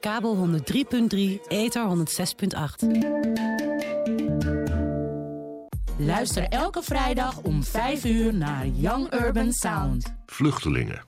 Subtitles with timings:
[0.00, 2.86] kabel 103.3, ether 106.8.
[5.98, 10.14] Luister elke vrijdag om 5 uur naar Young Urban Sound.
[10.26, 11.04] Vluchtelingen.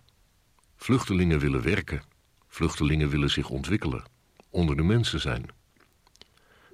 [0.76, 2.02] Vluchtelingen willen werken.
[2.48, 4.04] Vluchtelingen willen zich ontwikkelen.
[4.50, 5.46] Onder de mensen zijn.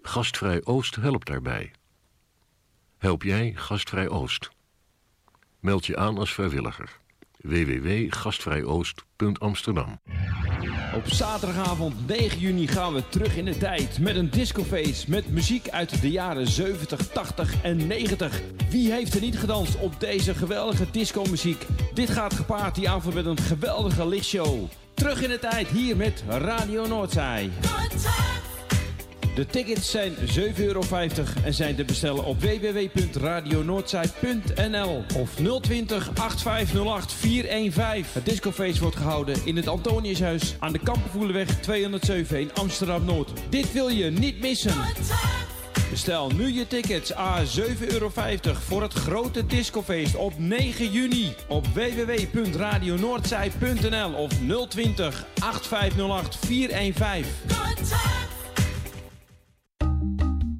[0.03, 1.73] Gastvrij Oost helpt daarbij.
[2.99, 4.51] Help jij Gastvrij Oost?
[5.61, 7.01] Meld je aan als vrijwilliger.
[7.45, 10.01] www.gastvrijoost.amsterdam
[10.95, 15.69] Op zaterdagavond 9 juni gaan we terug in de tijd met een discoface met muziek
[15.69, 18.41] uit de jaren 70, 80 en 90.
[18.71, 21.67] Wie heeft er niet gedanst op deze geweldige discomuziek?
[21.95, 24.65] Dit gaat gepaard die avond met een geweldige lichtshow.
[24.95, 27.51] Terug in de tijd hier met Radio Noordzij.
[29.35, 30.21] De tickets zijn 7,50
[30.57, 30.83] euro
[31.45, 38.05] en zijn te bestellen op www.radionoordzij.nl of 020 8508 415.
[38.13, 43.31] Het discofeest wordt gehouden in het Antoniushuis aan de Kampenvoelenweg 207 in Amsterdam-Noord.
[43.49, 44.75] Dit wil je niet missen.
[45.91, 47.51] Bestel nu je tickets a 7,50
[47.89, 48.11] euro
[48.53, 54.33] voor het grote discofeest op 9 juni op www.radionoordzij.nl of
[54.69, 58.34] 020 8508 415.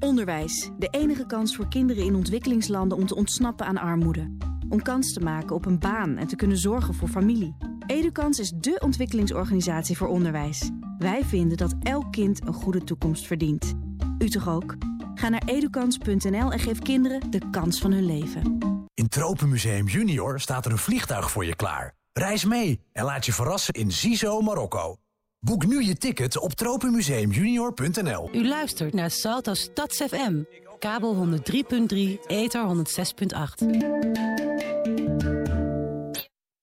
[0.05, 4.37] Onderwijs, de enige kans voor kinderen in ontwikkelingslanden om te ontsnappen aan armoede.
[4.69, 7.55] Om kans te maken op een baan en te kunnen zorgen voor familie.
[7.85, 10.69] Edukans is dé ontwikkelingsorganisatie voor onderwijs.
[10.97, 13.73] Wij vinden dat elk kind een goede toekomst verdient.
[14.19, 14.75] U toch ook?
[15.15, 18.57] Ga naar edukans.nl en geef kinderen de kans van hun leven.
[18.93, 21.95] In Tropenmuseum Junior staat er een vliegtuig voor je klaar.
[22.13, 24.97] Reis mee en laat je verrassen in Zizo, Marokko.
[25.45, 28.29] Boek nu je ticket op tropenmuseumjunior.nl.
[28.33, 30.41] U luistert naar Salto Stads FM.
[30.79, 32.75] Kabel 103.3, ether 106.8.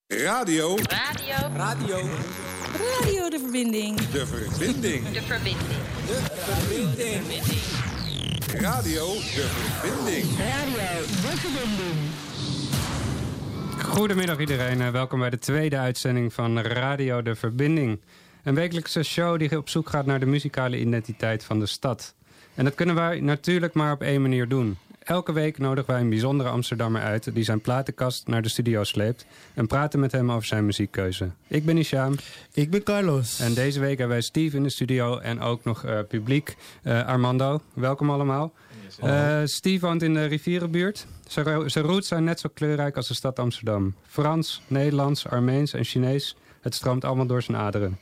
[0.06, 0.76] Radio.
[0.76, 1.34] Radio.
[1.56, 1.96] Radio.
[2.98, 4.00] Radio de verbinding.
[4.00, 5.08] De verbinding.
[5.08, 5.68] De verbinding.
[6.06, 7.42] De verbinding.
[8.60, 10.24] Radio de verbinding.
[10.38, 12.30] Radio de verbinding.
[13.84, 18.00] Goedemiddag iedereen, en welkom bij de tweede uitzending van Radio de Verbinding.
[18.42, 22.14] Een wekelijkse show die op zoek gaat naar de muzikale identiteit van de stad.
[22.54, 24.78] En dat kunnen wij natuurlijk maar op één manier doen.
[24.98, 29.26] Elke week nodigen wij een bijzondere Amsterdammer uit die zijn platenkast naar de studio sleept
[29.54, 31.30] en praten met hem over zijn muziekkeuze.
[31.46, 32.14] Ik ben Isham.
[32.52, 33.40] Ik ben Carlos.
[33.40, 36.56] En deze week hebben wij Steve in de studio en ook nog uh, publiek.
[36.82, 38.52] Uh, Armando, welkom allemaal.
[39.04, 41.06] Uh, Steve woont in de rivierenbuurt.
[41.26, 43.94] Zijn, zijn roots zijn net zo kleurrijk als de stad Amsterdam.
[44.06, 46.36] Frans, Nederlands, Armeens en Chinees.
[46.60, 47.98] Het stroomt allemaal door zijn aderen.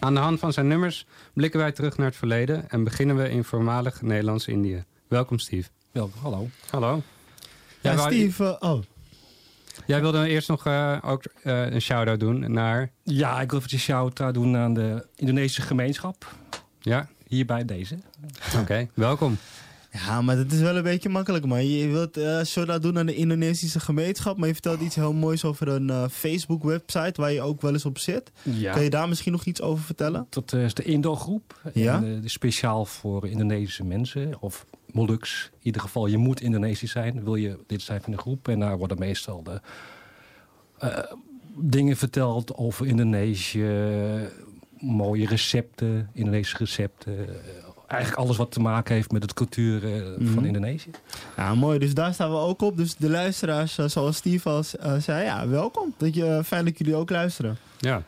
[0.00, 3.30] Aan de hand van zijn nummers blikken wij terug naar het verleden en beginnen we
[3.30, 4.84] in voormalig Nederlands-Indië.
[5.08, 5.68] Welkom Steve.
[5.92, 6.48] Welkom, hallo.
[6.70, 7.02] Hallo.
[7.80, 8.82] Ja, ja Steve, uh, oh.
[9.86, 12.90] Jij wilde eerst nog uh, ook uh, een shout-out doen naar...
[13.02, 16.34] Ja, ik wil even een shout-out doen aan de Indonesische gemeenschap.
[16.80, 17.08] Ja.
[17.26, 17.98] Hier bij deze.
[18.48, 19.38] Oké, okay, welkom.
[19.92, 21.66] Ja, maar dat is wel een beetje makkelijk, man.
[21.66, 25.44] Je wilt uh, shout-out doen aan de Indonesische gemeenschap, maar je vertelt iets heel moois
[25.44, 28.30] over een uh, Facebook-website waar je ook wel eens op zit.
[28.42, 28.72] Ja.
[28.72, 30.26] Kan je daar misschien nog iets over vertellen?
[30.28, 31.70] Dat is de Indo-groep.
[31.74, 31.96] Ja?
[31.96, 35.50] En, uh, speciaal voor Indonesische mensen, of Moluks.
[35.52, 38.48] In ieder geval, je moet Indonesisch zijn, wil je lid zijn van de groep.
[38.48, 39.60] En daar worden meestal de
[41.56, 43.68] dingen verteld over Indonesië,
[44.78, 47.28] mooie recepten, Indonesische recepten
[47.90, 50.34] eigenlijk alles wat te maken heeft met de cultuur uh, mm -hmm.
[50.34, 50.90] van Indonesië.
[51.36, 51.78] Ja, mooi.
[51.78, 52.76] Dus daar staan we ook op.
[52.76, 55.94] Dus de luisteraars, uh, zoals Steve al uh, zei, ja, welkom.
[55.96, 57.58] Dat je, fijn dat jullie ook luisteren.
[57.78, 58.02] Ja.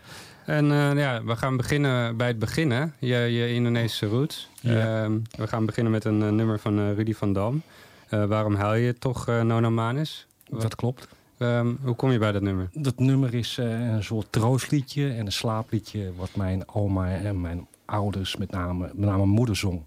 [0.44, 0.66] En
[0.96, 2.94] ja, we gaan beginnen bij het beginnen.
[2.98, 4.48] Je, je Indonesische roots.
[4.60, 5.08] Ja.
[5.30, 7.62] we gaan beginnen met een nummer van Rudy van Dam.
[8.08, 10.26] waarom huil je toch Nona Manis?
[10.50, 11.08] Dat klopt.
[11.38, 12.68] Um, hoe kom je bij dat nummer?
[12.72, 16.12] Dat nummer is een soort troostliedje en een slaapliedje...
[16.16, 19.82] wat mijn oma en mijn ouders, met name, met name moeder zong.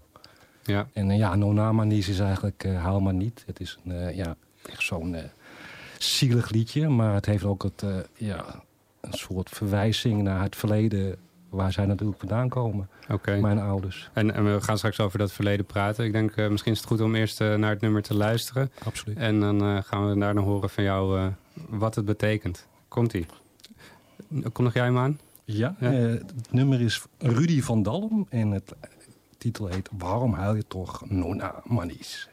[0.62, 0.88] Ja.
[0.92, 3.42] En uh, ja, Nonamanis is eigenlijk uh, Haal maar niet.
[3.46, 4.36] Het is een, uh, ja,
[4.70, 5.16] echt zo'n
[5.98, 6.88] zielig liedje.
[6.88, 7.84] Maar het heeft ook het,
[8.14, 8.62] ja,
[9.00, 11.16] een soort verwijzing naar het verleden...
[11.48, 13.40] waar zij natuurlijk vandaan komen, okay.
[13.40, 14.10] mijn ouders.
[14.12, 16.04] En, en, we gaan straks over dat verleden praten.
[16.04, 18.72] Ik denk, misschien is het goed om eerst naar het nummer te luisteren.
[18.84, 19.16] Absoluut.
[19.16, 21.30] En dan gaan we daarna horen van jou
[21.68, 22.66] wat het betekent.
[22.88, 23.26] Komt-ie.
[24.52, 25.18] Kondig jij hem aan?
[25.48, 25.92] Ja, ja.
[25.92, 28.74] Uh, het nummer is Rudy van Dalm en het
[29.38, 32.28] titel heet Waarom huil je toch Nona Manies?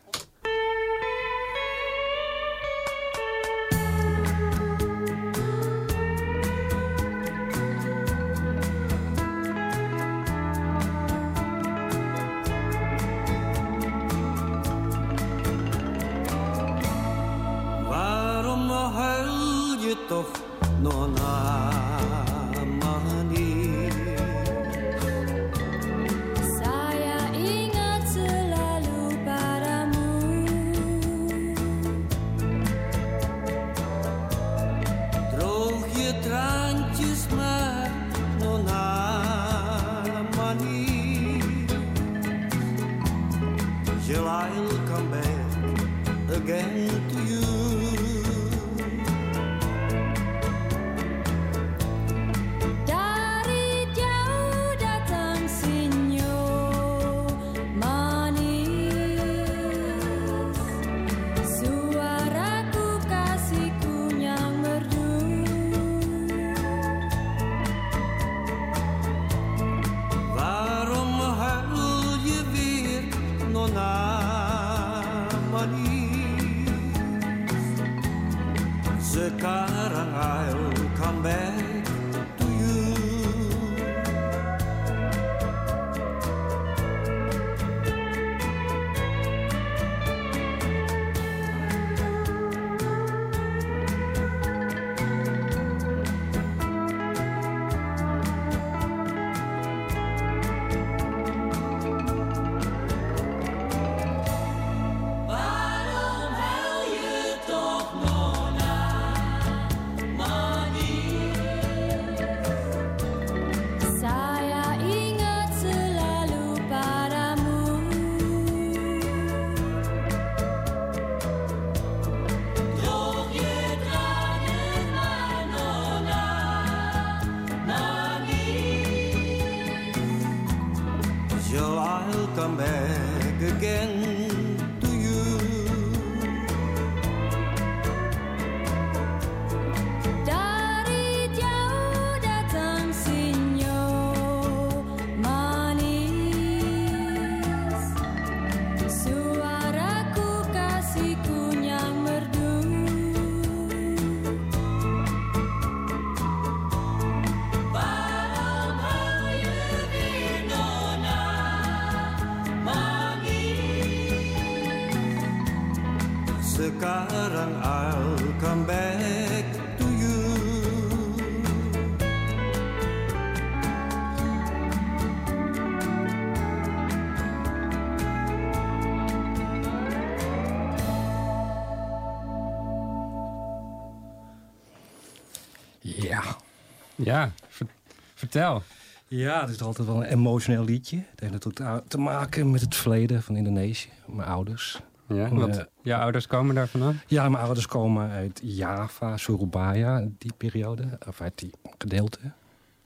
[187.03, 187.67] Ja, ver-
[188.13, 188.63] vertel.
[189.07, 190.97] Ja, het is altijd wel een emotioneel liedje.
[191.11, 193.89] Het heeft natuurlijk te maken met het verleden van Indonesië.
[194.05, 194.79] Mijn ouders.
[195.07, 197.01] Ja, want eh, jouw ouders komen daar vandaan?
[197.07, 200.83] Ja, mijn ouders komen uit Java, Surabaya, die periode.
[201.07, 202.19] Of uit die gedeelte.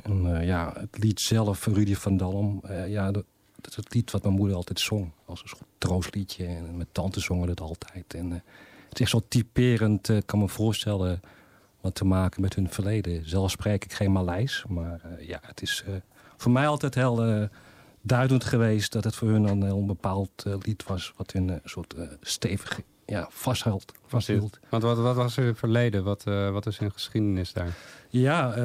[0.04, 2.60] En eh, ja, het lied zelf Rudy van Dalm.
[2.64, 3.24] eh, ja, dat,
[3.56, 5.12] dat is het lied wat mijn moeder altijd zong.
[5.26, 6.46] Als een soort troostliedje.
[6.46, 8.14] En mijn tante zongen het altijd.
[8.14, 10.12] En het is echt zo typerend.
[10.26, 11.20] kan me voorstellen
[11.88, 13.30] wat te maken met hun verleden.
[13.30, 14.66] Zelf spreek ik geen Maleis.
[14.68, 15.94] Maar eh, ja, het is eh,
[16.38, 17.44] voor mij altijd heel eh,
[18.02, 18.92] duidend geweest...
[18.92, 21.14] dat het voor hun een heel bepaald lied was...
[21.16, 23.94] wat hun een soort stevig ja, vasthield.
[24.06, 24.60] vasthield.
[24.70, 26.04] Want wat, wat was er verleden?
[26.04, 27.74] Wat, wat is hun geschiedenis daar?
[28.10, 28.56] Ja,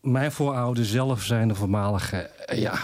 [0.00, 2.78] mijn voorouders zelf zijn de voormalige ja,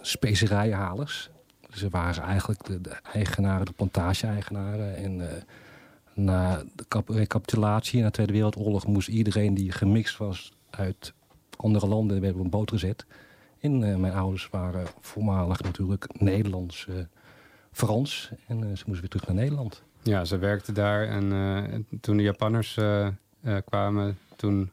[0.00, 1.30] specerijenhalers.
[1.70, 4.96] Ze waren eigenlijk de, de eigenaren, de plantage-eigenaren.
[4.96, 5.44] En
[6.18, 11.12] na de recapitulatie na de Tweede Wereldoorlog moest iedereen die gemixt was uit
[11.56, 13.06] andere landen werd op een boot gezet.
[13.60, 16.94] En eh, mijn ouders waren voormalig natuurlijk Nederlands, eh,
[17.72, 18.30] Frans.
[18.46, 19.82] En eh, ze moesten weer terug naar Nederland.
[20.02, 22.78] Ja, ze werkten daar en toen de Japanners
[23.64, 24.70] kwamen, toen,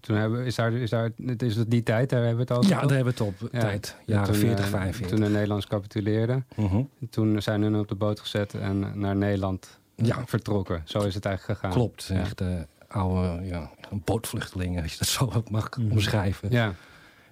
[0.00, 2.70] toen hebben, is, daar, is, daar, is het die tijd, daar hebben we het over?
[2.70, 3.96] Ja, daar hebben we het op, tijd.
[4.06, 5.16] Jaren toen, 40, eh, 45.
[5.16, 6.42] Toen de Nederlands capituleerde.
[6.56, 6.82] Mhm.
[7.10, 10.26] Toen zijn hun op de boot gezet en naar Nederland Ja.
[10.26, 10.82] vertrokken.
[10.84, 11.76] Zo is het eigenlijk gegaan.
[11.76, 12.20] Klopt, Ja.
[12.20, 12.48] echt eh,
[12.88, 13.70] oude ja,
[14.04, 16.50] bootvluchtelingen, als je dat zo mag omschrijven.
[16.50, 16.74] Ja.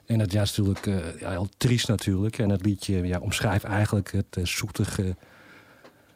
[0.06, 2.38] En dat ja, is natuurlijk eh, ja, heel triest natuurlijk.
[2.38, 5.16] En het liedje ja, omschrijft eigenlijk het eh, zoetige,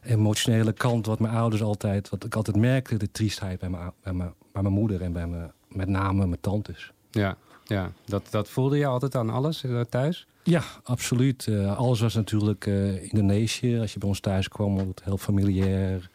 [0.03, 1.07] emotionele kant...
[1.07, 4.63] wat mijn ouders altijd, wat ik altijd merkte, de triestheid bij mijn, bij mijn, bij
[4.63, 5.03] mijn moeder...
[5.03, 6.93] en bij mijn, met name mijn tantes.
[7.11, 7.93] Ja, ja.
[8.05, 10.27] Dat, dat voelde je altijd aan alles eh, thuis?
[10.43, 11.47] Ja, absoluut.
[11.47, 13.79] Eh, alles was natuurlijk eh, Indonesië.
[13.79, 16.11] Als je bij ons thuis kwam, was het heel familiair.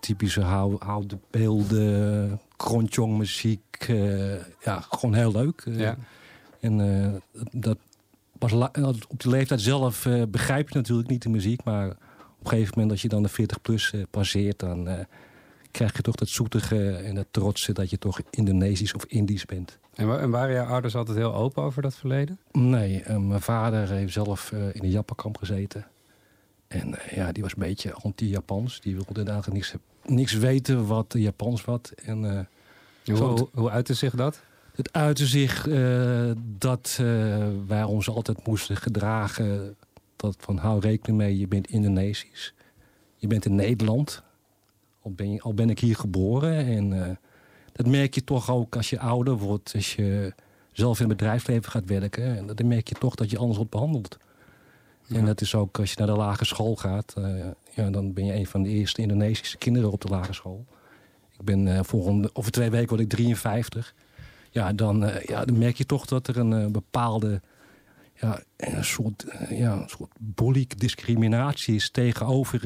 [0.00, 0.42] Typische
[0.78, 3.60] oude beelden, kronjong muziek.
[3.88, 4.32] eh,
[4.64, 5.62] ja, gewoon heel leuk.
[5.66, 5.96] Eh, Ja.
[6.60, 7.78] En eh, dat
[9.08, 11.64] op die leeftijd zelf begrijp je natuurlijk niet de muziek.
[11.64, 11.96] Maar op
[12.44, 14.58] een gegeven moment als je dan de 40 plus passeert...
[14.58, 14.88] dan
[15.70, 19.78] krijg je toch dat zoetige en dat trotse dat je toch Indonesisch of Indisch bent.
[19.94, 22.38] En, wa- en waren jouw ouders altijd heel open over dat verleden?
[22.52, 25.86] Nee, mijn vader heeft zelf in een Japankamp gezeten.
[26.68, 28.80] En eh, ja, die was een beetje anti-Japans.
[28.80, 31.92] Die wilde eigenlijk niks, niks weten wat Japans wat.
[32.04, 32.44] En, eh,
[33.04, 34.40] Hoe, zo- hoe, uitte zich dat?
[34.74, 36.96] Het uitte zich eh, dat
[37.66, 39.76] wij ons altijd moesten gedragen
[40.16, 42.54] dat van hou rekening mee, je bent Indonesisch.
[43.16, 44.22] Je bent in Nederland.
[45.02, 46.66] Al ben, je, al ben ik hier geboren.
[46.66, 47.18] En
[47.72, 49.72] dat merk je toch ook als je ouder wordt.
[49.74, 50.34] Als je
[50.72, 52.36] zelf in het bedrijfsleven gaat werken.
[52.36, 54.18] En dan merk je toch dat je anders wordt behandeld.
[55.08, 57.14] En dat is ook als je naar de lagere school gaat.
[57.16, 60.66] eh, ja, dan ben je een van de eerste Indonesische kinderen op de lagere school.
[61.38, 63.94] Ik ben eh, volgende, over twee weken word ik 53.
[64.50, 67.40] Ja, dan, eh, ja, dan merk je toch dat er een bepaalde
[68.14, 72.60] ja, een soort, ja, een soort discriminatie is tegenover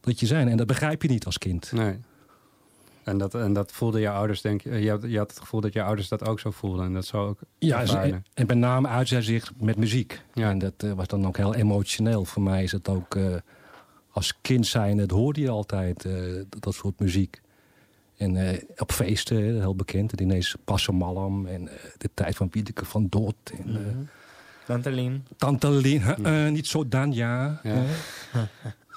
[0.00, 0.48] dat je zijn.
[0.48, 1.72] En dat begrijp je niet als kind.
[1.72, 1.98] Nee.
[3.04, 5.60] En dat, en dat voelden je ouders, denk je, je had, je had het gevoel
[5.60, 6.84] dat je ouders dat ook zo voelden.
[6.86, 8.12] En dat zo ook Ja, ervaren.
[8.12, 10.20] en, en met name uit zijn zich met muziek.
[10.34, 12.24] En dat eh, was dan ook heel emotioneel.
[12.24, 13.34] Voor mij is het ook eh,
[14.10, 16.12] als kind zijn, dat hoorde je altijd, eh,
[16.48, 17.40] dat, dat soort muziek.
[18.16, 22.48] En eh, op feesten, eh, heel bekend, het ineens Passomalam en eh, de tijd van
[22.50, 23.52] Wiedeke van Dort.
[23.58, 23.82] En, eh,
[24.66, 25.26] Tante Lien.
[25.36, 27.60] Tante Lien, huh, eh, niet zo dan, ja.
[27.62, 27.82] Ja.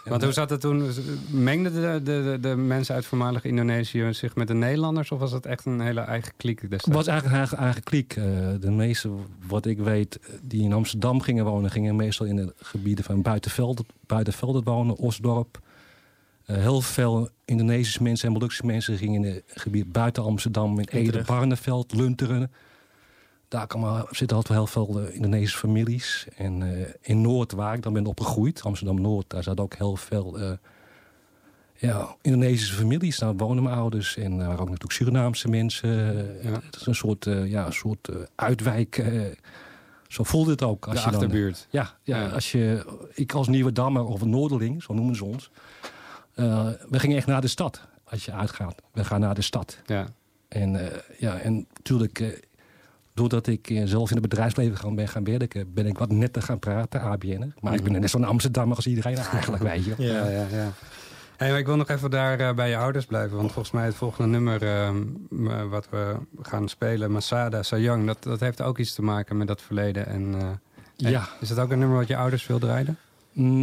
[0.04, 0.92] Eh, Want hoe zat het toen?
[1.30, 5.12] Mengden de, de, de, mensen uit voormalig Indonesië zich met de Nederlanders?
[5.12, 6.86] Of was het echt een hele eigen kliek destijds?
[6.86, 8.16] Het was eigenlijk een eigen, eigen kliek.
[8.16, 8.24] Eh,
[8.60, 9.10] de meeste,
[9.48, 11.72] wat ik weet, die in Amsterdam gingen wonen...
[11.72, 15.60] gingen meestal in de gebieden van Buitenveld, Buitenvelden wonen, Osdorp.
[16.46, 20.80] Eh, heel veel Indonesische mensen en Molukse mensen gingen in het gebied buiten Amsterdam...
[20.80, 21.24] in Ede.
[21.26, 22.52] Barneveld, Lunteren.
[23.54, 26.28] Daar zitten altijd wel heel veel eh, Indonesische families.
[26.36, 29.30] En eh, in Noord, waar ik dan ben opgegroeid, Amsterdam-Noord...
[29.30, 30.52] daar zaten ook heel veel eh,
[31.76, 33.18] ja, Indonesische families.
[33.18, 34.18] Daar wonen mijn ouders.
[34.18, 35.90] En daar waren ook natuurlijk Surinaamse mensen.
[36.44, 39.04] Het is een soort, ja, een soort uitwijk.
[40.08, 40.86] zo voelde het ook.
[40.86, 41.68] Als De je dan, achterbuurt.
[41.70, 42.30] ja, ja, Ja.
[42.30, 45.50] Als je, ik als Nieuwe Dammer of Noorderling, zo noemen ze ons.
[46.90, 47.82] we gingen echt naar de stad.
[48.04, 48.82] Als je uitgaat.
[48.92, 49.78] We gaan naar de stad.
[49.86, 50.08] Ja.
[50.48, 52.42] En, ja, en natuurlijk,
[53.14, 55.74] doordat ik eh, zelf in het bedrijfsleven gaan, ben gaan werken...
[55.74, 57.54] ben ik wat netter gaan praten, ABN.
[57.60, 59.94] Maar ik ben net zo'n Amsterdammer als iedereen eigenlijk, weet je.
[59.98, 60.72] Ja, ja, ja.
[61.38, 63.38] Hey, maar ik wil nog even daar eh, bij je ouders blijven.
[63.38, 64.98] Want volgens mij het volgende nummer ehm,
[65.30, 68.06] m- wat we gaan spelen, Masada Sayang...
[68.08, 70.06] Dat, dat heeft ook iets te maken met dat verleden.
[70.08, 70.50] En, eh,
[70.96, 71.20] Ja.
[71.20, 72.98] en Is dat ook een nummer wat je ouders wil draaien?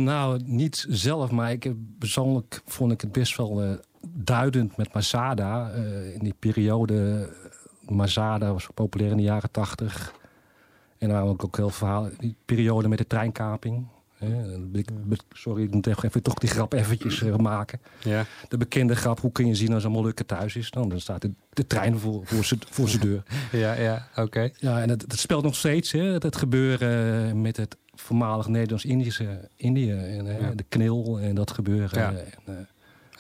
[0.05, 3.69] Nou, niet zelf, maar ik, persoonlijk vond ik het best wel eh,
[4.09, 5.71] duidend met Masada.
[5.71, 7.29] Eh, in die periode,
[7.91, 10.15] Masada was populair in de jaren tachtig.
[10.99, 13.87] En dan waren ook, ook heel verhaal, die periode met de treinkaping.
[15.33, 17.81] sorry, ik moet even toch die grap eventjes eh, maken.
[18.03, 18.25] Ja.
[18.49, 20.71] De bekende grap, hoe kun je zien als een Molukker thuis is?
[20.71, 23.23] Nou, dan staat de, de trein voor, voor zijn voor deur.
[23.53, 24.51] Ja, ja, oké.
[24.59, 29.93] Ja, en het, het speelt nog steeds, hè, het, gebeuren met het voormalig Nederlands-Indische Indië.
[29.93, 30.51] En, hè, Ja.
[30.55, 31.99] De knil en dat gebeuren.
[31.99, 32.09] Ja.
[32.09, 32.55] En, eh,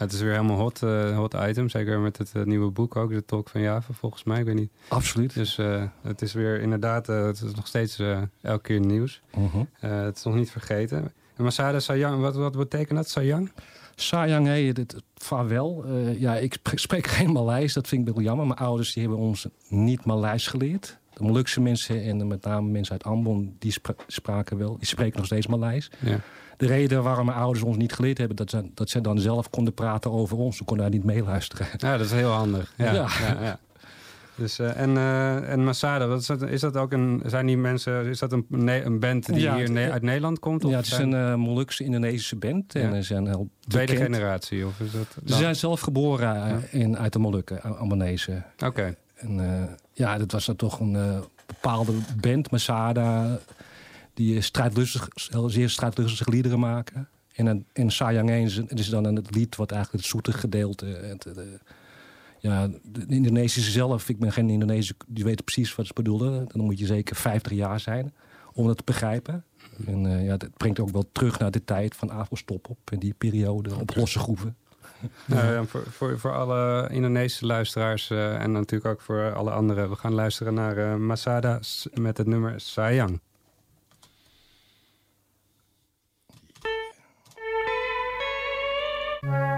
[0.00, 1.68] Het is weer helemaal hot, eh, hot item.
[1.68, 4.38] Zeker met het eh, nieuwe boek ook, de Talk van Java, volgens mij.
[4.38, 4.70] Ik weet niet.
[4.88, 5.34] Absoluut.
[5.34, 8.02] Dus eh, het is weer inderdaad, het is nog steeds
[8.40, 9.20] elke keer nieuws.
[9.36, 9.64] Mhm.
[9.78, 11.12] Het is nog niet vergeten.
[11.36, 13.52] En Masada Sayang, wat, wat betekent dat, Sayang?
[13.94, 15.84] Sayang, het, het vaarwel.
[16.18, 18.46] Ja, ik spreek, spreek geen Maleis, dat vind ik wel jammer.
[18.46, 20.98] Mijn ouders die hebben ons niet Maleis geleerd.
[21.14, 24.76] De Molukse mensen en met name mensen uit Ambon, die spra- spraken wel.
[24.78, 25.90] Die spreken nog steeds Maleis.
[25.98, 26.20] Ja.
[26.60, 28.36] De reden waarom mijn ouders ons niet geleerd hebben...
[28.36, 30.56] dat ze, dat ze dan zelf konden praten over ons.
[30.56, 31.66] Ze konden daar niet meeluisteren.
[31.76, 32.72] Ja, dat is heel handig.
[32.76, 33.08] Ja, Ja.
[33.40, 33.58] ja.
[34.34, 37.56] Dus, eh, en, eh, en Masada, wat is, dat, is dat ook een, zijn die
[37.56, 38.46] mensen, is dat een,
[38.86, 40.64] een band die Ja, hier ne- uit Nederland komt?
[40.64, 42.74] Of Ja, het is zijn- een eh, Molukse Indonesische band.
[42.74, 42.94] En Ja.
[42.94, 44.14] ze zijn heel tweede bekend.
[44.14, 44.66] generatie?
[44.66, 48.44] Of is dat, Ze zijn zelf geboren in, uit de Molukken, Am- Ambonezen.
[48.64, 48.94] Oké.
[49.14, 49.40] En
[49.92, 53.38] ja, dat was dan toch een bepaalde band, Masada,
[54.20, 55.08] die eh, strijdlustig,
[55.46, 57.08] zeer strijdlustige liederen maken.
[57.34, 60.86] En, een- en Sayang 1 is, dan een lied wat eigenlijk het zoete gedeelte...
[60.86, 61.44] Het, eh,
[62.38, 66.46] ja, de Indonesische zelf, ik ben geen Indonesisch, die weten precies wat ze bedoelen.
[66.52, 68.14] Dan moet je zeker 50 jaar zijn
[68.52, 69.44] om dat te begrijpen.
[69.86, 72.78] En eh, ja, dat brengt ook wel terug naar de tijd van Afro-stop op.
[72.92, 74.56] En die periode op losse groeven.
[75.24, 79.88] Nou, voor, voor, voor alle Indonesische luisteraars eh, en natuurlijk ook voor alle anderen.
[79.90, 81.60] We gaan luisteren naar eh, Masada
[81.94, 83.20] met het nummer Sayang.
[89.20, 89.49] Sayang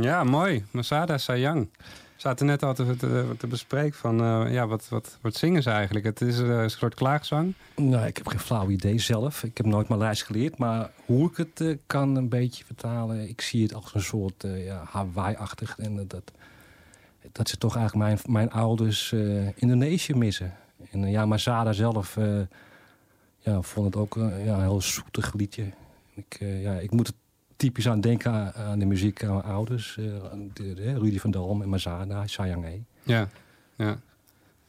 [0.00, 0.64] Ja, mooi.
[0.70, 1.68] Masada Sayang.
[1.78, 5.62] We zaten net al te, te, te bespreken van, eh, ja, wat, wat, wat zingen
[5.62, 6.04] ze eigenlijk?
[6.04, 7.54] Het is eh, een soort klaagzang.
[7.76, 9.44] Nou, ik heb geen flauw idee zelf.
[9.44, 10.58] Ik heb nooit Maleis geleerd.
[10.58, 13.28] Maar hoe ik het eh, kan een beetje vertalen...
[13.28, 15.78] ik zie het als een soort ja, Hawaii-achtig.
[15.78, 16.32] En dat,
[17.32, 19.12] dat ze toch eigenlijk mijn, mijn ouders
[19.54, 20.54] Indonesië missen.
[20.90, 22.16] En ja, Masada zelf
[23.38, 25.64] ja, vond het ook ja, een heel zoetig liedje.
[26.14, 27.14] Ik, ja, ik moet er
[27.56, 29.96] typisch aan denken aan, aan de muziek aan mijn ouders.
[29.98, 32.78] eh, aan de, de- Rudy van Dalm en Masada, Sayang E.
[33.02, 33.28] Ja,
[33.76, 34.00] ja.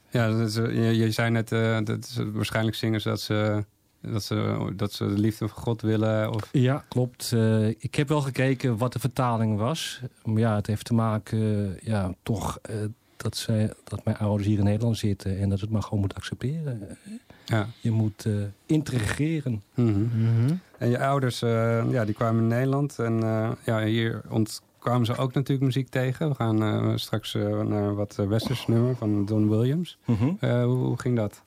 [0.10, 3.21] Ja, dat is, eh, je, je zei net, eh, dat is waarschijnlijk zingen ze dat
[3.21, 3.65] ze,
[4.02, 6.32] dat, ze, dat ze de liefde van God willen.
[6.34, 6.50] Of...
[6.52, 7.32] Ja, klopt.
[7.34, 10.02] Eh, ik heb wel gekeken wat de vertaling was.
[10.24, 12.76] Maar ja, het heeft te maken, eh, ja, toch eh,
[13.17, 16.15] dat, zij, dat mijn ouders hier in Nederland zitten en dat het maar gewoon moet
[16.15, 16.98] accepteren.
[17.45, 17.67] Ja.
[17.81, 18.34] Je moet eh,
[18.65, 19.63] integreren.
[19.73, 20.53] Mhm.
[20.77, 22.99] En je ouders, eh, ja, die kwamen in Nederland.
[22.99, 26.29] En eh, ja, hier ont kwamen ze ook natuurlijk muziek tegen.
[26.29, 29.97] We gaan eh, straks eh, naar wat westers nummer van Don Williams.
[30.05, 30.29] Mhm.
[30.39, 31.41] Eh, hoe, hoe ging dat?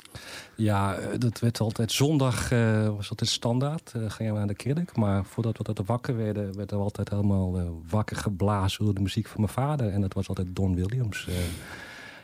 [0.54, 3.92] Ja, dat werd altijd zondag, eh, was altijd standaard.
[3.96, 4.96] Eh gingen we naar de kerk.
[4.96, 9.00] Maar voordat we dat wakker werden, werden we altijd helemaal eh, wakker geblazen door de
[9.02, 9.92] muziek van mijn vader.
[9.92, 11.28] En dat was altijd Don Williams.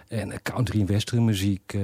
[0.09, 0.21] eh.
[0.21, 1.77] en country en western muziek.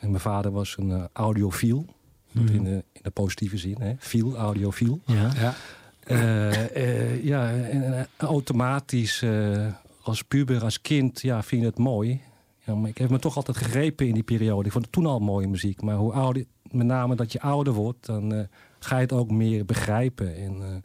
[0.00, 1.86] En mijn vader was een eh, audiofiel.
[2.32, 2.54] Dat Mhm.
[2.54, 3.94] in, de, in de positieve zin, hè?
[3.98, 5.00] Fiel, audiofiel.
[5.06, 5.30] Ja.
[5.34, 5.54] Ja.
[6.00, 9.66] Eh, eh, ja, en, automatisch eh,
[10.02, 12.20] als puber, als kind, ja, vind je het mooi.
[12.64, 14.66] Ja, maar ik heb me toch altijd gegrepen in die periode.
[14.66, 15.82] Ik vond het toen al mooie muziek.
[15.82, 18.40] Maar hoe ouder, met name dat je ouder wordt, dan eh,
[18.78, 20.36] ga je het ook meer begrijpen.
[20.36, 20.76] En eh,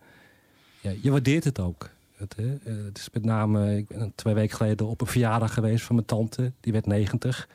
[0.81, 1.89] ja, je waardeert het ook.
[2.15, 2.71] Het, hè?
[2.85, 6.07] Het is met name, ik ben twee weken geleden op een verjaardag geweest van mijn
[6.07, 6.51] tante.
[6.59, 7.49] Die werd 90.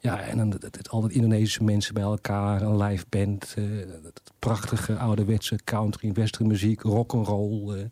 [0.00, 3.54] Ja, en dan het, het, al die Indonesische mensen bij elkaar, een live band.
[4.02, 7.78] het prachtige ouderwetse country, western muziek, rock'n'roll.
[7.78, 7.84] eh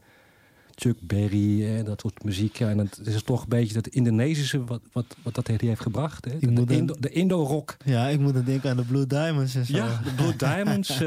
[0.79, 2.57] Chuck Berry, eh, dat soort muziek.
[2.57, 6.25] Ja, en het is toch een beetje dat Indonesische wat, wat, wat dat heeft gebracht.
[6.25, 6.39] Hè?
[6.39, 7.77] De, moet de, Indo, de Indo-rock.
[7.85, 9.77] Ja, ik moet dan denken aan de Blue Diamonds en zo.
[9.77, 10.99] Ja, de Blue Diamonds.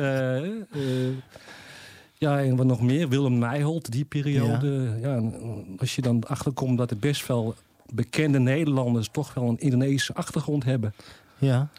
[2.17, 3.09] ja, en wat nog meer.
[3.09, 4.97] Willem Nijholt, die periode.
[5.01, 5.15] Ja.
[5.15, 7.55] en als je dan achterkomt dat er best wel
[7.93, 9.09] bekende Nederlanders...
[9.11, 10.93] toch wel een Indonesische achtergrond hebben.
[11.37, 11.69] Ja.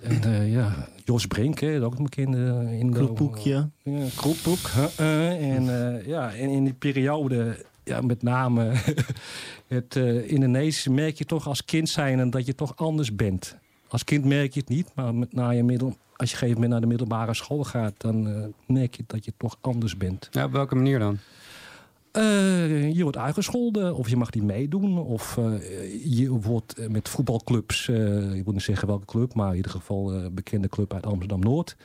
[0.00, 3.04] En eh, ja, Jos Brink, hè, ook een bekende Indo.
[3.04, 3.68] Kroephoekje.
[3.82, 8.72] Ja, huh, eh, en eh, ja, en in die periode, ja, met name
[9.66, 13.56] het eh, Indonesische, merk je toch als kind zijn en dat je toch anders bent.
[13.88, 16.28] Als kind merk je het niet, maar met, na je middel, als je op een
[16.28, 19.96] gegeven moment naar de middelbare school gaat, dan eh, merk je dat je toch anders
[19.96, 20.28] bent.
[20.30, 21.18] Ja, op welke manier dan?
[22.16, 24.98] Eh, je wordt uitgescholden of je mag niet meedoen.
[24.98, 29.50] Of eh, je wordt eh, met voetbalclubs, eh ik moet niet zeggen welke club, maar
[29.50, 31.76] in ieder geval een bekende club uit Amsterdam-Noord.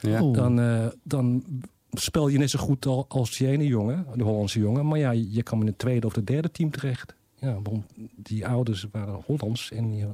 [0.00, 0.20] Ja.
[0.32, 1.44] Dan, eh, dan
[1.92, 4.86] speel je net zo goed al, als die ene jongen, de Hollandse jongen.
[4.86, 7.14] Maar ja, je kan in het tweede of het derde team terecht.
[7.44, 7.84] Ja, want
[8.16, 10.04] die ouders waren Hollands en die,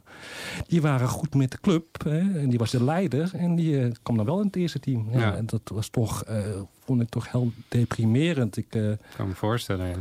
[0.67, 2.03] die waren goed met de club.
[2.05, 4.81] Hè, en die was de leider en die eh, kwam dan wel in het eerste
[4.81, 5.09] team.
[5.13, 5.37] Ja, Ja.
[5.37, 6.45] En dat was toch, eh,
[6.85, 8.57] vond ik toch heel deprimerend.
[8.57, 9.97] Ik, eh, kan me voorstellen, ja.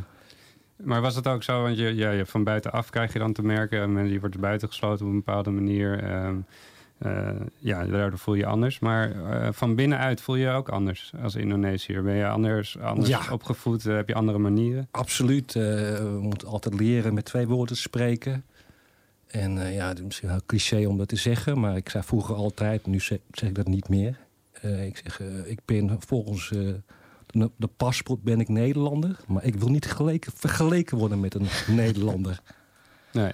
[0.84, 3.42] Maar was het ook zo, want je, ja, je, van buitenaf krijg je dan te
[3.42, 4.08] merken...
[4.08, 6.04] je wordt buitengesloten op een bepaalde manier.
[6.04, 6.36] ehm, eh,
[7.58, 8.80] ja, daardoor voel je anders.
[8.80, 12.04] Maar eh, van binnenuit voel je je ook anders als Indonesiër.
[12.04, 13.22] Ben je anders, anders Ja.
[13.32, 13.86] opgevoed?
[13.86, 14.88] Eh, heb je andere manieren?
[14.92, 15.56] Absoluut.
[15.56, 15.64] eh,
[15.98, 18.44] we moeten altijd leren met twee woorden te spreken.
[19.28, 22.04] En eh, ja, het is misschien heel cliché om dat te zeggen, maar ik zei
[22.04, 24.18] vroeger altijd, nu zeg, zeg ik dat niet meer.
[24.62, 26.60] Eh, ik zeg, eh, ik ben volgens eh,
[27.28, 31.48] de, de paspoort ben ik Nederlander, maar ik wil niet geleken, vergeleken worden met een
[31.76, 32.42] Nederlander.
[33.12, 33.32] Nee.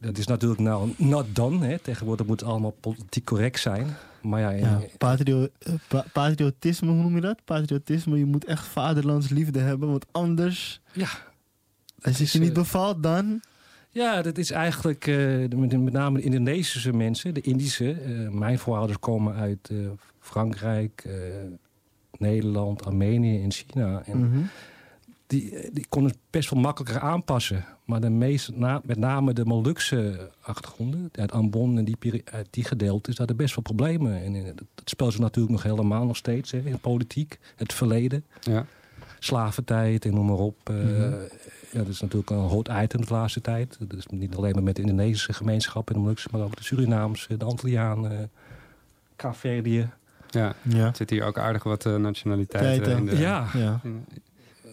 [0.00, 1.66] Dat is natuurlijk nou not done.
[1.66, 1.78] Hè.
[1.78, 3.86] Tegenwoordig moet het allemaal politiek correct zijn.
[4.22, 7.44] Maar ja, Ja, eh, patrio eh, pa- patriotisme, hoe noem je dat?
[7.44, 10.80] Patriotisme, je moet echt vaderlandsliefde hebben, want anders...
[10.92, 11.08] Ja.
[12.02, 13.40] Als het je niet eh, bevalt, dan...
[13.90, 15.16] Ja, dat is eigenlijk eh,
[15.56, 17.92] met, name de Indonesische mensen, de Indische.
[17.92, 19.76] eh, mijn voorouders komen uit eh,
[20.20, 21.12] Frankrijk, eh,
[22.18, 24.02] Nederland, Armenië en China.
[24.06, 24.40] En Mhm.
[25.30, 27.64] Die, eh, die konden het best wel makkelijker aanpassen.
[27.84, 32.64] Maar de meeste, na, met name de Molukse achtergronden, uit Ambon en die, uit die
[32.64, 34.22] gedeeltes, hadden best wel problemen.
[34.22, 38.24] En eh, dat, speelt ze natuurlijk nog helemaal nog steeds hè, in politiek, het verleden.
[38.40, 38.66] Ja.
[39.18, 40.56] Slaventijd en noem maar op.
[40.64, 41.10] eh, Mhm.
[41.72, 43.76] ja, dat is natuurlijk een hot item de laatste tijd.
[43.88, 46.62] Dat is niet alleen maar met de Indonesische gemeenschap en de Molukse, maar ook de
[46.64, 48.30] Surinaamse, de Antillianen,
[49.16, 49.88] Kaapverdië.
[50.30, 50.54] Ja.
[50.62, 50.86] Ja.
[50.86, 52.98] Er zit hier ook aardig wat eh, nationaliteiten Tijden.
[52.98, 53.16] in de...
[53.22, 53.46] Ja.
[53.54, 53.80] Ja.
[53.82, 54.04] in-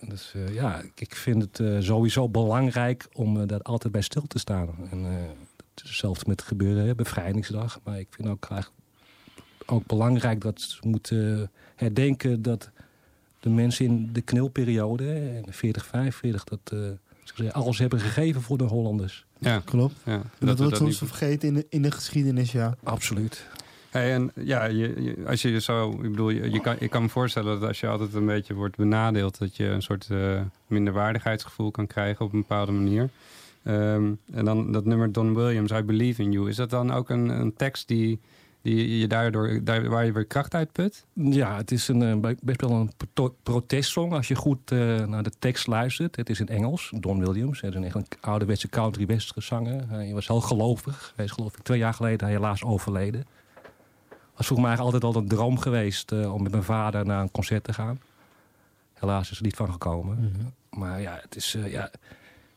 [0.02, 4.22] Dus eh, ja, ik- vind het eh, sowieso belangrijk om eh, daar altijd bij stil
[4.28, 4.70] te staan.
[4.92, 5.12] En eh,
[5.76, 7.80] het is hetzelfde met het gebeuren, hè, bevrijdingsdag.
[7.84, 8.82] Maar ik vind ook, eigenlijk
[9.66, 12.70] ook belangrijk dat ze moeten herdenken dat
[13.40, 18.42] de mensen in de knilperiode, hè, in de 40, 45, dat eh, alles hebben gegeven
[18.42, 19.26] voor de Hollanders.
[19.40, 19.96] Ja, klopt.
[20.06, 22.76] Ja, Dat, we wordt dat soms niet- vergeten in de, in de geschiedenis, ja.
[22.84, 23.48] Absoluut.
[24.04, 27.80] En ja, je, als je zo, ik bedoel, je, kan, kan me voorstellen dat als
[27.80, 32.34] je altijd een beetje wordt benadeeld, dat je een soort eh, minderwaardigheidsgevoel kan krijgen op
[32.34, 33.10] een bepaalde manier.
[33.64, 37.10] Ehm, en dan dat nummer Don Williams, I Believe in You, is dat dan ook
[37.10, 38.20] een, een tekst die,
[38.62, 41.06] die je daardoor, daar, waar je weer kracht uit put?
[41.14, 45.06] Ja, het is een, eh, be- best wel een pro- protestsong als je goed eh,
[45.06, 46.16] naar de tekst luistert.
[46.16, 47.62] Het is in Engels, Don Williams.
[47.62, 49.84] Hij is een echt ouderwetse country western zanger.
[49.90, 51.14] Hij was heel gelovig.
[51.16, 53.26] Hij is geloof ik twee jaar geleden helaas overleden.
[54.38, 57.32] Was voor mij altijd al een droom geweest eh, om met mijn vader naar een
[57.32, 58.00] concert te gaan.
[58.94, 60.34] Helaas is er niet van gekomen.
[60.70, 61.92] Maar ja, het is, eh, ja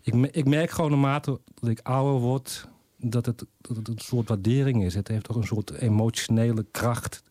[0.02, 2.68] ik, ik merk gewoon naarmate dat ik ouder word...
[3.02, 4.94] Dat het, dat het een soort waardering is.
[4.94, 7.22] Het heeft toch een soort emotionele kracht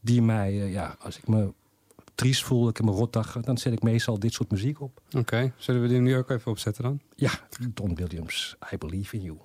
[0.00, 1.52] die mij, eh, ja, als ik me
[2.14, 5.00] triest voel, ik heb een rotdag, dan zet ik meestal dit soort muziek op.
[5.16, 7.00] Oké, zullen we die nu ook even opzetten dan?
[7.14, 7.30] Ja,
[7.74, 9.38] Don Williams, I Believe in You.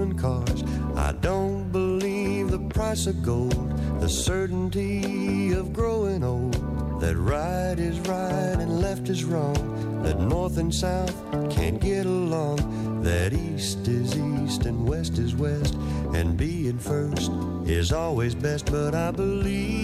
[0.00, 0.62] Foreign cars.
[0.96, 6.54] I don't believe the price of gold, the certainty of growing old.
[7.00, 11.14] That right is right and left is wrong, that north and south
[11.50, 15.74] can't get along, that east is east and west is west,
[16.14, 17.30] and being first
[17.66, 18.70] is always best.
[18.70, 19.79] But I believe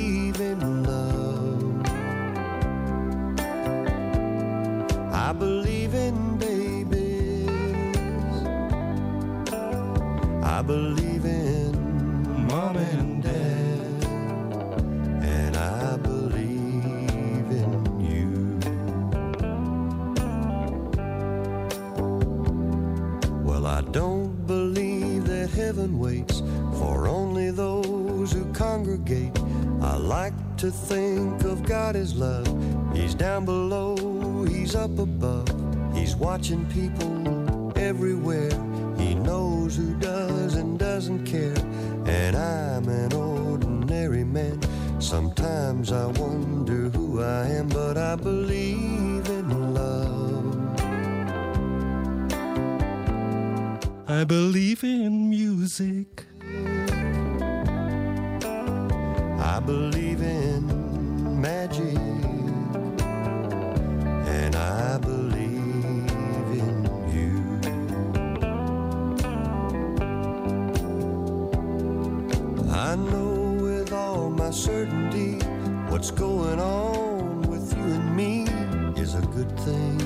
[23.66, 26.40] I don't believe that heaven waits
[26.78, 29.36] for only those who congregate.
[29.82, 32.46] I like to think of God as love.
[32.94, 35.48] He's down below, he's up above.
[35.92, 38.50] He's watching people everywhere.
[38.98, 41.58] He knows who does and doesn't care.
[42.06, 44.60] And I'm an ordinary man.
[45.00, 49.05] Sometimes I wonder who I am, but I believe
[54.18, 56.24] I believe in music.
[59.52, 61.98] I believe in magic.
[64.38, 66.76] And I believe in
[67.12, 67.60] you.
[72.72, 75.44] I know with all my certainty
[75.90, 78.44] what's going on with you and me
[78.98, 80.05] is a good thing.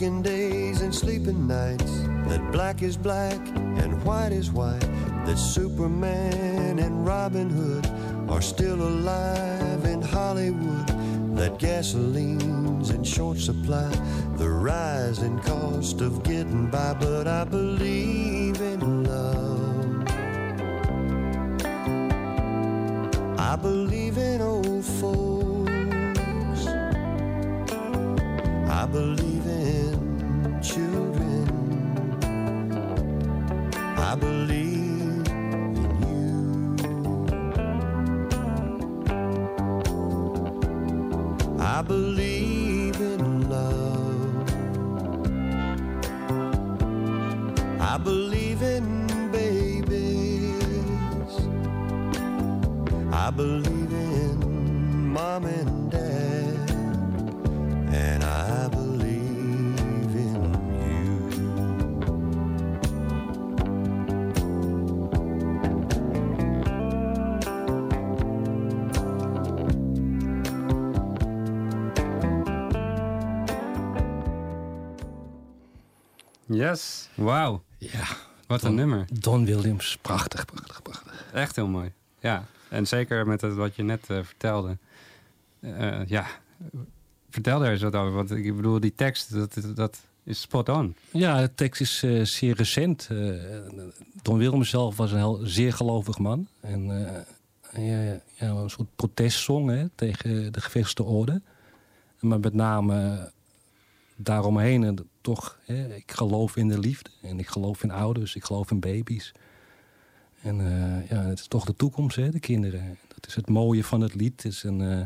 [0.00, 4.80] In working days and sleeping nights, that black is black and white is white,
[5.26, 7.86] that Superman and Robin Hood
[8.30, 10.88] are still alive in Hollywood,
[11.36, 13.90] that gasoline's in short supply,
[14.36, 17.79] the rising cost of getting by, but I believe
[34.00, 36.80] I believe in you.
[41.60, 42.19] I believe
[76.60, 77.62] Yes, wauw.
[77.78, 78.04] Ja.
[78.46, 79.06] Wat een nummer.
[79.12, 81.26] Don Williams, prachtig, prachtig, prachtig.
[81.32, 81.92] Echt heel mooi.
[82.18, 84.78] Ja, en zeker met het, wat je net eh, vertelde.
[85.60, 86.26] Eh, ja,
[87.30, 88.12] vertel daar eens wat over.
[88.12, 90.96] Want ik bedoel, die tekst, dat, dat is spot on.
[91.10, 93.08] Ja, de tekst is eh, zeer recent.
[94.22, 96.48] Don Williams zelf was een heel, zeer gelovig man.
[96.60, 96.84] En
[97.72, 101.42] ja, ja, een soort protestsong hè, tegen de gevestigde orde.
[102.20, 103.30] Maar met name
[104.24, 107.10] daaromheen en toch, hè, ik geloof in de liefde.
[107.22, 109.32] En ik geloof in ouders, ik geloof in baby's.
[110.42, 112.98] En eh, ja, het is toch de toekomst, hè, de kinderen.
[113.08, 114.42] Dat is het mooie van het lied.
[114.42, 115.00] Het is een eh,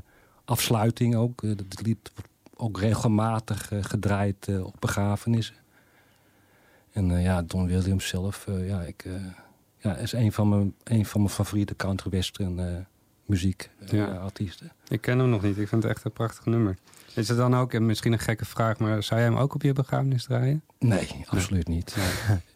[0.45, 1.43] afsluiting ook.
[1.43, 5.57] Eh, Het lied wordt ook regelmatig gedraaid op begrafenissen.
[6.93, 9.05] En ja, Don Williams zelf, ja, ik,
[9.79, 12.87] ja, is een van mijn, een van mijn favoriete country western
[13.27, 14.05] muziek Ja.
[14.07, 14.73] artiesten.
[14.89, 15.59] Ik ken hem nog niet.
[15.59, 16.77] Ik vind het echt een prachtig nummer.
[17.15, 19.63] Is het dan ook, en misschien een gekke vraag, maar zou jij hem ook op
[19.63, 20.63] je begrafenis draaien?
[20.79, 21.97] Nee, absoluut niet.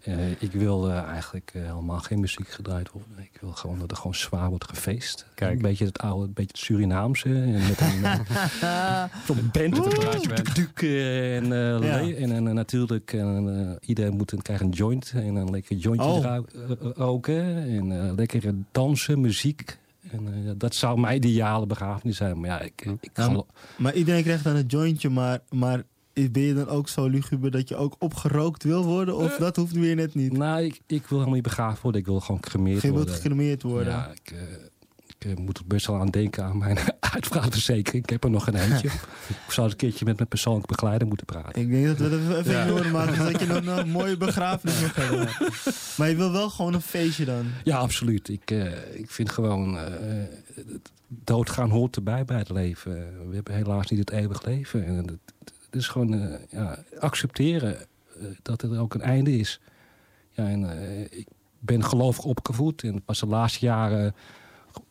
[0.02, 3.18] Eh, ik wil eh, eigenlijk eh, helemaal geen muziek gedraaid worden.
[3.18, 5.26] Ik wil gewoon dat er gewoon zwaar wordt gefeest.
[5.34, 5.52] Kijk.
[5.56, 7.28] Een beetje het oude, een beetje het Surinaamse.
[7.28, 7.98] En met een
[8.62, 9.74] uh, zo'n band.
[10.54, 15.12] Duk en, eh, en, en, natuurlijk, en, eh, iedereen moet een, krijgt een joint.
[15.14, 16.24] En een lekker jointje Oh.
[16.24, 17.56] ro- roken.
[17.56, 19.78] En eh, lekker dansen, muziek.
[20.10, 22.40] En eh, dat zou mijn ideale begrafenis zijn.
[22.40, 23.42] Maar ja, ik, ik Ja,
[23.76, 25.82] Maar iedereen krijgt dan een jointje, maar, maar
[26.26, 29.16] ben je dan ook zo luguber dat je ook opgerookt wil worden?
[29.16, 30.32] Of dat hoeft weer net niet?
[30.32, 32.00] Nou, ik, ik wil helemaal niet begraven worden.
[32.00, 33.14] Ik wil gewoon gecremeerd Je wilt worden.
[33.14, 33.92] gecremeerd worden.
[33.92, 34.38] Ja, ik, eh,
[35.18, 36.78] ik eh, moet er best wel aan denken aan mijn
[37.14, 38.04] uitvaartverzekering.
[38.04, 38.88] Ik heb er nog een eentje.
[39.46, 41.62] ik zou eens een keertje met mijn persoonlijke begeleider moeten praten.
[41.62, 42.62] Ik denk dat we dat even, Ja.
[42.64, 45.28] ignoren maken, zodat je nog een mooie begrafenis nog hebben.
[45.96, 47.46] Maar je wil wel gewoon een feestje dan.
[47.64, 48.28] Ja, absoluut.
[48.28, 49.78] Ik, eh, ik vind gewoon...
[49.78, 49.84] eh,
[51.08, 52.92] doodgaan hoort erbij bij het leven.
[53.28, 54.84] We hebben helaas niet het eeuwig leven.
[54.86, 57.76] En het, het is gewoon eh, ja, accepteren
[58.42, 59.60] dat er ook een einde is.
[60.30, 61.26] Ja, en, eh, ik
[61.58, 62.82] ben gelovig opgevoed.
[62.82, 64.14] En pas de laatste jaren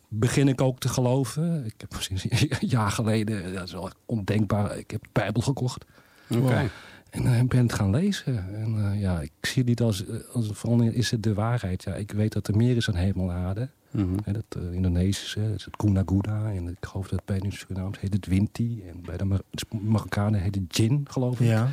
[0.08, 1.66] begin ik ook te geloven.
[1.66, 5.86] Ik heb sinds een jaar geleden, dat is wel ondenkbaar, ik heb de Bijbel gekocht.
[6.30, 6.70] Oké.
[7.10, 8.56] En eh, ben het gaan lezen.
[8.56, 11.84] En eh, ja, ik zie het niet als, eh, als vooral is het de waarheid.
[11.84, 13.70] Ja, ik weet dat er meer is dan hemel en aarde.
[13.92, 14.18] Mhm.
[14.24, 16.52] Hè, dat uh, Indonesische, dat is het Guna.
[16.52, 18.84] En ik geloof dat bij de Surinaams heet het Winti.
[18.88, 19.42] En bij de Mar
[19.82, 21.48] Marokkanen heet het Gin, geloof ik.
[21.48, 21.70] Ja.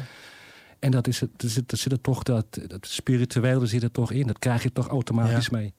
[0.79, 3.91] En dat is het, er zit, er zit er toch dat, dat spirituele zit er
[3.91, 4.27] toch in.
[4.27, 5.73] Dat krijg je toch automatisch mee.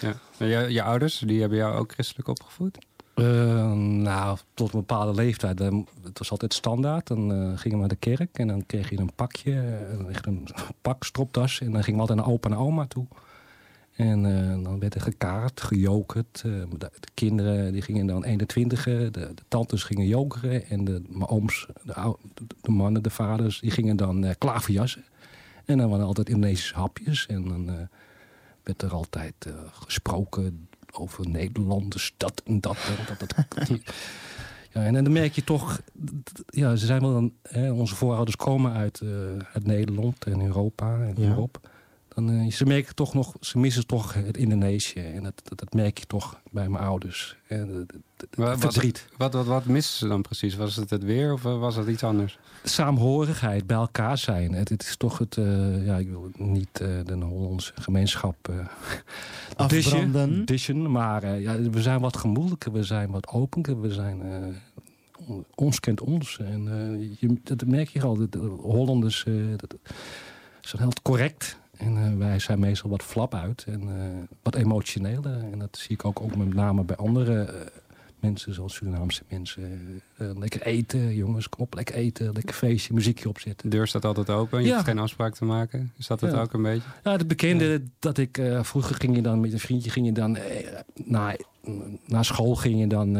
[0.00, 0.14] Ja.
[0.46, 2.78] Je, je ouders, die hebben jou ook christelijk opgevoed?
[3.20, 5.58] Eh, nou, tot een bepaalde leeftijd.
[5.58, 7.06] Het was altijd standaard.
[7.06, 10.26] Dan eh, gingen we naar de kerk en dan kreeg je een pakje, eh, echt
[10.26, 10.48] een
[10.82, 11.60] pak, stropdas.
[11.60, 13.06] En dan gingen we altijd naar opa en oma toe.
[13.96, 14.22] En
[14.62, 16.42] dan werd er gekaart, gejokerd.
[16.42, 20.66] De, de kinderen die gingen dan 21, de, de tantes gingen jokeren.
[20.66, 25.04] En de, mijn ooms, de, mannen, de vaders, die gingen dan eh klaverjassen.
[25.64, 27.26] En dan waren altijd Indonesische hapjes.
[27.26, 27.88] En dan
[28.62, 32.76] werd er altijd eh, gesproken over Nederland, de stad en dat.
[32.76, 33.68] En dat, dat,
[34.72, 35.80] ja, en, dan merk je toch,
[36.46, 39.02] ja, ze zijn wel dan, hè, onze voorouders komen uit,
[39.52, 41.28] uit Nederland en Europa en Ja.
[41.28, 41.60] Europa.
[42.26, 45.00] Dan, eh, ze merken toch nog, ze missen toch het Indonesië.
[45.00, 47.36] En dat, dat, dat merk je toch bij mijn ouders.
[47.48, 49.06] En, het Wat, verdriet.
[49.16, 50.56] Wat, wat, wat missen ze dan precies?
[50.56, 52.38] Was het het weer of eh, was het iets anders?
[52.64, 54.52] Saamhorigheid, bij elkaar zijn.
[54.52, 58.54] Het, het is toch het, eh, ja, ik wil niet eh, de Hollandse gemeenschap eh
[59.56, 60.44] Afbranden.
[60.44, 65.28] dishen, maar eh, ja, we zijn wat gemoedelijker, we zijn wat opener, we zijn, eh,
[65.28, 66.38] on- ons kent ons.
[66.38, 69.74] En eh, je, dat merk je al, de, de Hollanders eh, dat,
[70.60, 71.58] zijn heel correct.
[71.80, 74.04] En eh, wij zijn meestal wat flap uit en eh,
[74.42, 75.38] wat emotioneler.
[75.52, 77.54] En dat zie ik ook, ook met name bij andere eh,
[78.20, 79.62] mensen, zoals Surinaamse mensen.
[80.16, 83.70] Lekker eten, jongens, kom op, lekker eten, lekker feestje, muziekje opzetten.
[83.70, 84.72] De deur staat altijd open, je Ja.
[84.74, 85.92] hoeft geen afspraak te maken.
[85.96, 86.40] Is dat het Ja.
[86.40, 86.88] ook een beetje?
[87.04, 90.36] Ja, het bekende dat ik vroeger ging je dan met een vriendje ging je dan
[90.36, 90.66] eh,
[92.06, 93.16] na, school ging je dan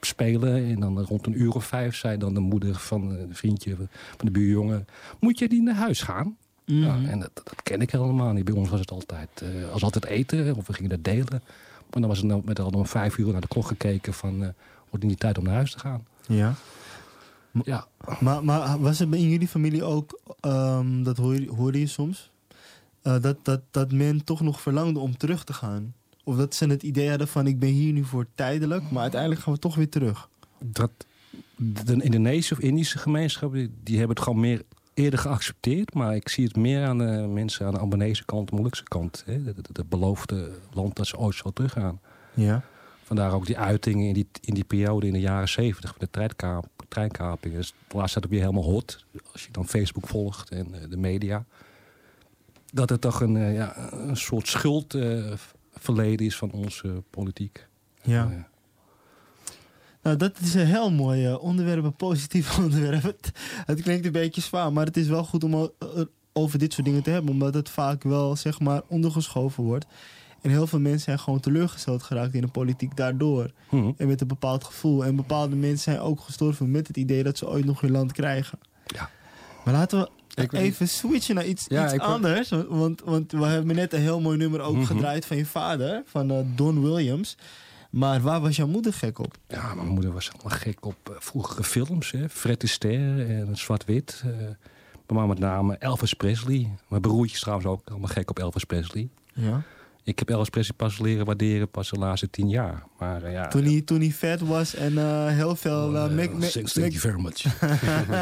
[0.00, 3.76] spelen en dan rond een uur of vijf zei dan de moeder van een vriendje
[4.16, 4.86] van de buurjongen
[5.20, 6.36] moet je niet naar huis gaan?
[6.64, 8.44] Ja, en dat, dat ken ik helemaal niet.
[8.44, 11.42] Bij ons was het altijd, eh, als altijd eten of we gingen dat delen.
[11.90, 14.34] Maar dan was het nou met al om vijf uur naar de klok gekeken van
[14.34, 14.48] eh,
[14.78, 16.06] wordt het niet tijd om naar huis te gaan?
[16.26, 16.54] Ja.
[17.64, 17.86] Ja.
[18.20, 22.30] Maar, maar was het in jullie familie ook, ehm, dat hoor je, hoorde je soms,
[23.02, 25.94] eh, dat, dat, dat men toch nog verlangde om terug te gaan?
[26.24, 29.40] Of dat ze het idee hadden van ik ben hier nu voor tijdelijk, maar uiteindelijk
[29.40, 30.28] gaan we toch weer terug?
[30.72, 30.90] dat
[31.56, 34.62] de Indonesische of Indische gemeenschap, die, die hebben het gewoon meer
[34.94, 35.94] eerder geaccepteerd.
[35.94, 39.22] Maar ik zie het meer aan de mensen aan de Albanese kant, de Molukse kant.
[39.26, 39.32] Hè?
[39.32, 42.00] Het het beloofde land dat ze ooit zal teruggaan.
[42.34, 42.62] Ja.
[43.02, 46.10] Vandaar ook die uitingen in die, in die periode in de jaren zeventig van de
[46.10, 47.56] treinkaap, treinkapingen.
[47.56, 49.04] Dus de laatste tijd ook weer helemaal hot.
[49.32, 51.44] Als je dan Facebook volgt en eh, de media.
[52.72, 57.66] dat het toch een, eh, ja, een soort schuldverleden is van onze politiek.
[58.02, 58.48] Ja.
[60.04, 63.02] Nou, dat is een heel mooi eh, onderwerp, een positief onderwerp.
[63.02, 63.30] Het,
[63.66, 65.88] het klinkt een beetje zwaar, maar het is wel goed om eh,
[66.32, 67.30] over dit soort dingen te hebben.
[67.32, 69.86] Omdat het vaak wel, zeg maar, ondergeschoven wordt.
[70.42, 73.50] En heel veel mensen zijn gewoon teleurgesteld geraakt in de politiek daardoor.
[73.70, 73.90] Mhm.
[73.96, 75.04] En met een bepaald gevoel.
[75.04, 78.12] En bepaalde mensen zijn ook gestorven met het idee dat ze ooit nog hun land
[78.12, 78.58] krijgen.
[78.86, 79.10] Ja.
[79.64, 82.52] Maar laten we Ik even switchen naar iets, Ja, iets anders.
[82.68, 84.84] Want, want we hebben net een heel mooi nummer ook Mhm.
[84.84, 87.36] gedraaid van je vader, van eh, Don Williams.
[87.94, 89.34] Maar waar was jouw moeder gek op?
[89.48, 92.10] Ja, mijn moeder was helemaal gek op eh, vroegere films.
[92.10, 92.28] Hè.
[92.28, 94.22] Fred Astaire en Zwart-Wit.
[94.26, 94.30] eh,
[95.16, 96.70] maar met name Elvis Presley.
[96.88, 99.08] Mijn broertje is trouwens ook helemaal gek op Elvis Presley.
[99.34, 99.62] Ja.
[100.04, 102.82] Ik heb Elvis Presley pas leren waarderen pas de laatste tien jaar.
[102.98, 105.90] Maar eh, ja, Toen hij, toen hij vet was en heel veel...
[105.90, 107.44] Mac- Mac- thanks, thank you very much.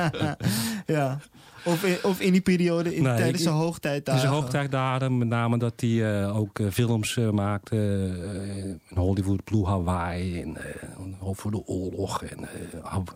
[0.96, 1.20] ja.
[1.64, 5.28] Of in, of in die periode, in, Nee, tijdens ik- zijn In zijn hoogtijdagen, met
[5.28, 7.76] name dat hij eh, ook eh, films eh, maakte.
[8.56, 10.40] in Hollywood, Blue Hawaii.
[10.42, 12.22] En, eh, over de oorlog.
[12.22, 12.38] En,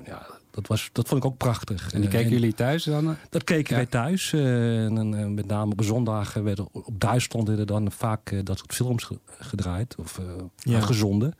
[0.06, 1.92] ja, dat, was, dat vond ik ook prachtig.
[1.92, 3.16] En die keken jullie thuis dan?
[3.30, 3.76] Dat keken Ja.
[3.76, 4.32] wij thuis.
[4.32, 8.74] eh, en, dan, met name op zondag werden op Duitsland werden dan vaak dat soort
[8.74, 9.94] films ge- gedraaid.
[9.98, 10.24] Of eh
[10.58, 10.74] Ja.
[10.74, 11.34] uitgezonden.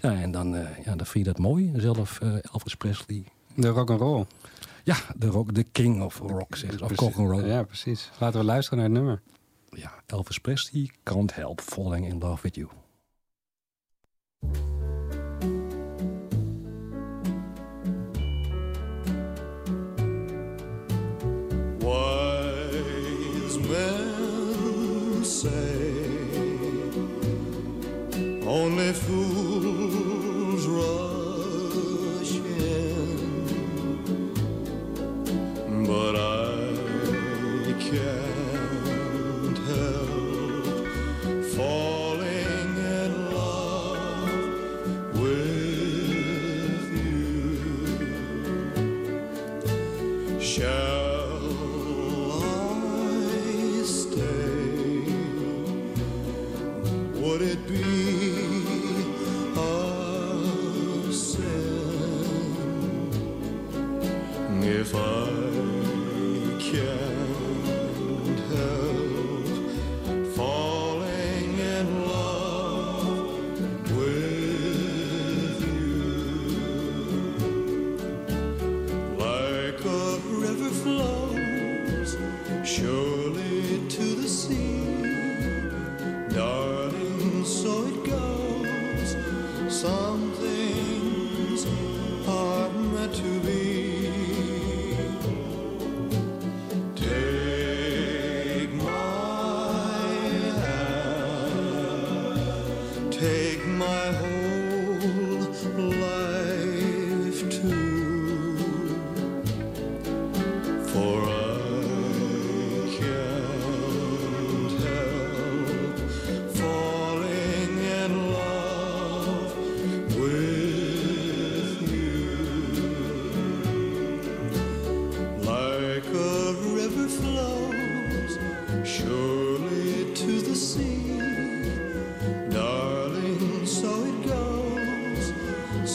[0.00, 1.72] Ja, en dan, eh, ja, dan vind je dat mooi.
[1.76, 3.24] Zelf eh, Elvis Presley.
[3.54, 4.24] De rock'n'roll.
[4.84, 6.80] Ja, de, rock, de king of rock, zeg ze.
[6.80, 6.98] Of Precies.
[7.16, 7.46] rock'n'roll.
[7.46, 8.10] Ja, precies.
[8.18, 9.22] Laten we luisteren naar het nummer.
[9.70, 12.68] Ja, Elvis Presley can't help falling in love with you.
[22.22, 25.80] Wise men say
[28.46, 29.31] only fools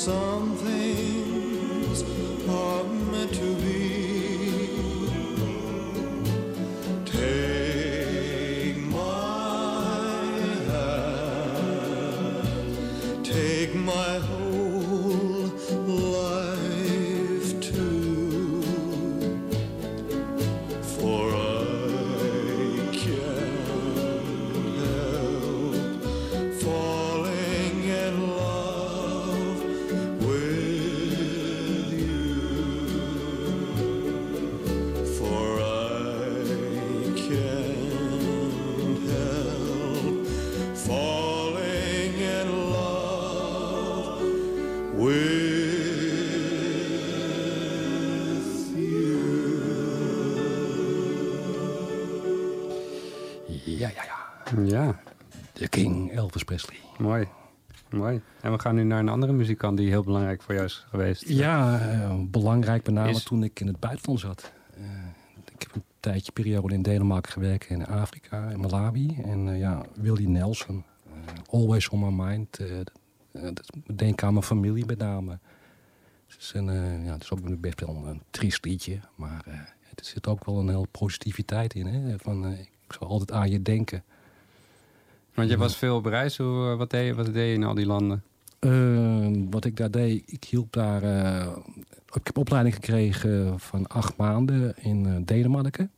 [0.08, 1.17] something.
[54.66, 55.00] Ja.
[55.54, 56.78] De king Elvis Presley.
[56.98, 57.28] Mooi.
[57.90, 58.22] Mooi.
[58.42, 61.28] En we gaan nu naar een andere muzikant die heel belangrijk voor jou is geweest.
[61.30, 64.52] Ja, eh, belangrijk met name Is- toen ik in het buitenland zat.
[64.74, 64.82] Eh,
[65.54, 69.18] ik heb een tijdje periode in Denemarken gewerkt, in Afrika, in Malawi.
[69.24, 70.84] En eh, ja, Willie Nelson,
[71.50, 72.60] Always on My Mind.
[73.96, 75.40] denk aan mijn familie met name.
[76.28, 79.54] Het is, een, ja, het is ook best wel een, triest liedje, maar eh,
[79.96, 81.86] er zit ook wel een heel positiviteit in.
[81.86, 82.20] Hè?
[82.20, 84.04] Van, ik zal altijd aan je denken.
[85.38, 86.38] Want je was veel op reis.
[86.38, 88.24] Hoe, eh, wat, deed je, wat deed je in al die landen?
[88.60, 91.04] Eh, wat ik daar deed, ik hielp daar...
[91.04, 91.48] eh,
[92.14, 95.92] ik heb opleiding gekregen van acht maanden in eh, Denemarken.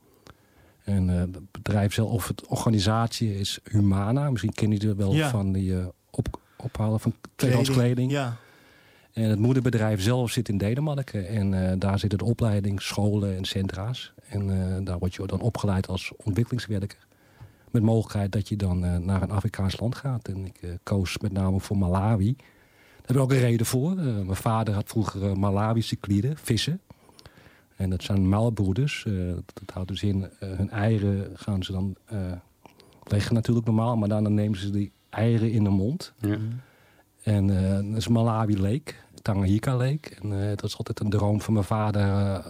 [0.84, 4.30] En eh, het bedrijf zelf, of het organisatie is Humana.
[4.30, 5.30] Misschien ken je het wel Ja.
[5.30, 8.12] van die eh, op, ophalen van tweedehands kleding.
[8.12, 8.38] Ja.
[9.14, 11.28] En het moederbedrijf zelf zit in Denemarken.
[11.28, 14.14] En eh, daar zitten de opleiding, scholen en centra's.
[14.30, 17.08] En eh, daar word je dan opgeleid als ontwikkelingswerker.
[17.72, 20.28] Met mogelijkheid dat je dan eh, naar een Afrikaans land gaat.
[20.28, 22.36] En ik eh, koos met name voor Malawi.
[22.36, 23.92] Daar heb ik ook een reden voor.
[23.92, 26.82] Eh, mijn vader had vroeger uh, Malawische klieden, vissen.
[27.76, 29.06] En dat zijn muilbroeders.
[29.08, 32.20] Uh, dat houdt dus in, uh, hun eieren gaan ze dan uh,
[33.04, 33.98] leggen natuurlijk normaal.
[33.98, 36.14] Maar dan nemen ze die eieren in de mond.
[36.18, 36.38] Ja.
[37.24, 40.16] En uh, dat is Malawi Lake, Tanganyika Lake.
[40.22, 42.02] En uh, dat is altijd een droom van mijn vader.
[42.02, 42.46] Uh,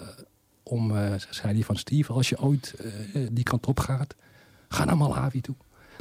[0.63, 0.93] om,
[1.29, 2.75] zei hij van Steve, als je ooit
[3.31, 4.15] die kant op gaat,
[4.69, 5.55] ga naar Malawi toe.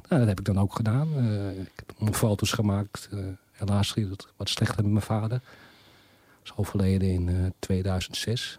[0.08, 1.08] Nou, dat heb ik dan ook gedaan.
[1.60, 3.08] ik heb foto's gemaakt.
[3.52, 5.40] helaas ging het wat slechter met mijn vader.
[5.40, 8.58] Hij is overleden in 2006.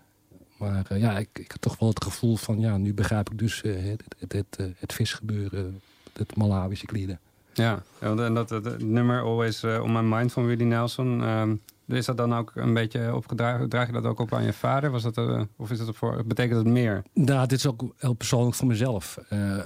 [0.57, 3.61] Maar ja, ik, ik, had toch wel het gevoel van, ja, nu begrijp ik dus
[3.61, 5.81] het, het, het, het, visgebeuren,
[6.13, 7.19] het Malawische klieden.
[7.53, 11.21] Ja, en dat, dat, nummer Always On My Mind van Willie Nelson...
[11.21, 11.61] Um,
[11.97, 13.69] is dat dan ook een beetje opgedragen?
[13.69, 14.91] Draag je dat ook op aan je vader?
[14.91, 17.03] Was dat, uh, of is dat voor, betekent dat meer?
[17.13, 19.17] Nou, dit is ook heel persoonlijk voor mezelf.
[19.29, 19.57] Uh,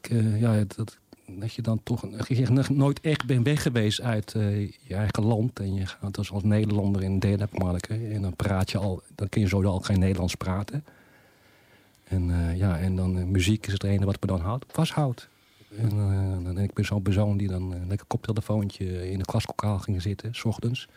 [0.00, 4.30] ik, ja, dat, dat je dan toch je nooit echt bent weg geweest uit
[4.82, 5.60] je eigen land.
[5.60, 8.12] En je gaat dus als Nederlander in Denemarken.
[8.12, 10.84] En dan praat je al, dan kun je zo al geen Nederlands praten.
[12.04, 15.28] En ja, en dan muziek is het ene wat me dan houdt, vasthoudt.
[15.76, 15.90] En,
[16.46, 20.34] en ik ben zo'n persoon die dan een lekker koptelefoontje in de klaslokaal ging zitten,
[20.34, 20.88] s ochtends.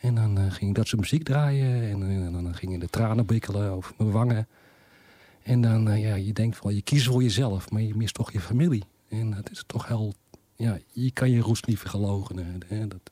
[0.00, 3.70] En dan ging ik dat soort muziek draaien en, en, dan gingen de tranen bikkelen
[3.70, 4.46] over mijn wangen.
[5.42, 8.32] En dan, uh, ja, je denkt van, je kiest voor jezelf, maar je mist toch
[8.32, 8.84] je familie.
[9.08, 10.14] En dat is toch heel,
[10.56, 12.62] ja, je kan je roes niet vergelogen.
[12.66, 13.10] Hè, dat,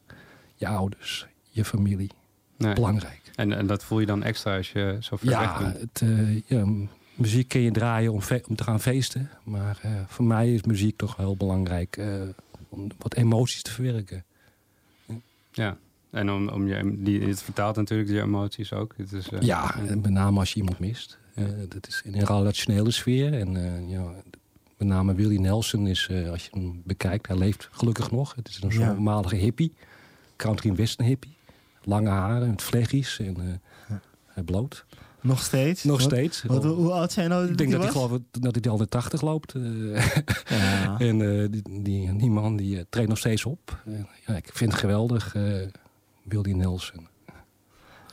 [0.55, 2.11] je ouders, je familie,
[2.57, 2.74] nee.
[2.74, 3.20] belangrijk.
[3.35, 5.81] En, en dat voel je dan extra als je zo ver ja, weg bent?
[5.81, 9.31] Het, uh, ja, muziek kun je draaien om, om te gaan feesten.
[9.45, 12.22] Maar uh, voor mij is muziek toch heel belangrijk uh,
[12.68, 14.24] om wat emoties te verwerken.
[15.53, 15.76] Ja,
[16.11, 18.95] en om, om je, die, het vertaalt natuurlijk die emoties ook.
[18.97, 21.19] Het is, uh, ja, met name als je iemand mist.
[21.69, 23.35] dat is in een relationele sfeer.
[23.35, 24.13] En ja,
[24.77, 28.35] met name Willie Nelson is, als je hem bekijkt, hij leeft gelukkig nog.
[28.35, 28.95] Het is een ja.
[28.95, 29.73] voormalige hippie,
[30.37, 31.37] country western hippie.
[31.83, 33.61] Lange haren, met vleggies en
[34.27, 34.85] hij bloot.
[35.21, 35.85] Nog steeds?
[35.85, 36.43] Nog steeds.
[36.43, 37.49] Wat, wat, hoe oud zijn nou?
[37.51, 39.55] Ik denk dat hij, geloof, dat hij al de 80 loopt.
[40.49, 40.99] Ja.
[41.09, 43.83] en uh, die, die, die, man die uh, treedt nog steeds op.
[44.27, 45.37] ja, ik vind het geweldig,
[46.29, 47.09] Willie Nelson.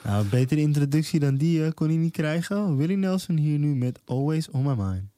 [0.04, 2.78] Nou, betere introductie dan die kon hij niet krijgen.
[2.78, 5.14] Willie Nelson hier nu met Always On My Mind.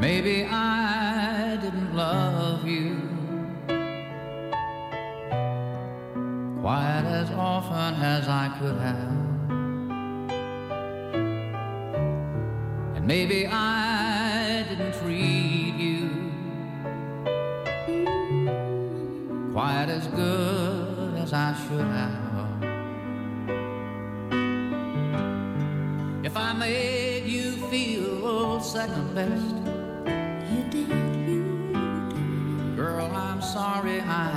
[0.00, 2.96] Maybe I didn't love you
[6.60, 9.11] quite as often as I could have.
[13.12, 16.08] Maybe I didn't treat you
[19.52, 22.64] quite as good as I should have.
[26.24, 29.56] If I made you feel second best.
[30.50, 30.88] You did,
[31.28, 32.76] you did.
[32.76, 34.30] Girl, I'm sorry I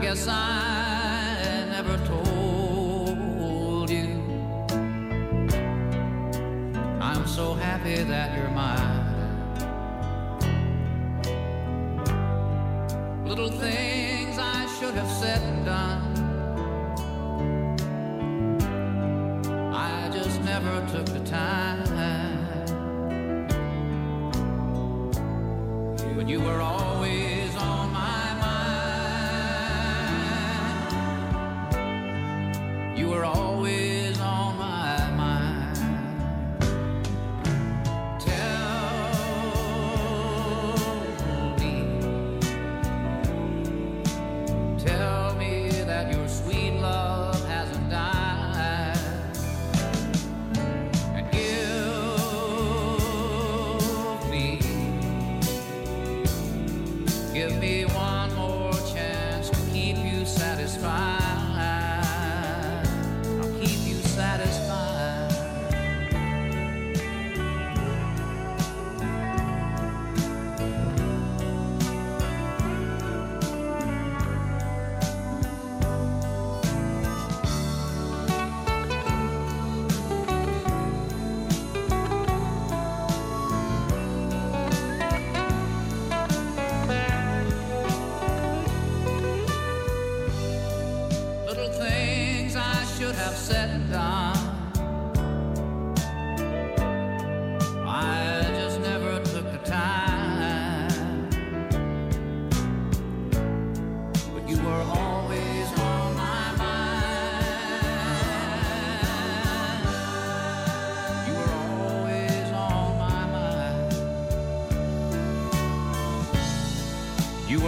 [0.00, 4.18] guess I never told you
[6.98, 9.06] I'm so happy that you're mine.
[13.26, 15.59] Little things I should have said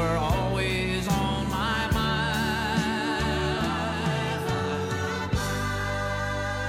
[0.03, 3.23] were always on my mind.